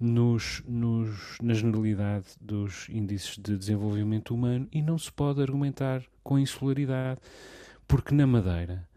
nos, 0.00 0.62
nos, 0.66 1.36
na 1.42 1.52
generalidade 1.52 2.26
dos 2.40 2.88
índices 2.88 3.36
de 3.36 3.56
desenvolvimento 3.56 4.34
humano 4.34 4.66
e 4.72 4.80
não 4.80 4.98
se 4.98 5.12
pode 5.12 5.42
argumentar 5.42 6.02
com 6.24 6.38
insularidade, 6.38 7.20
porque 7.86 8.14
na 8.14 8.26
Madeira 8.26 8.88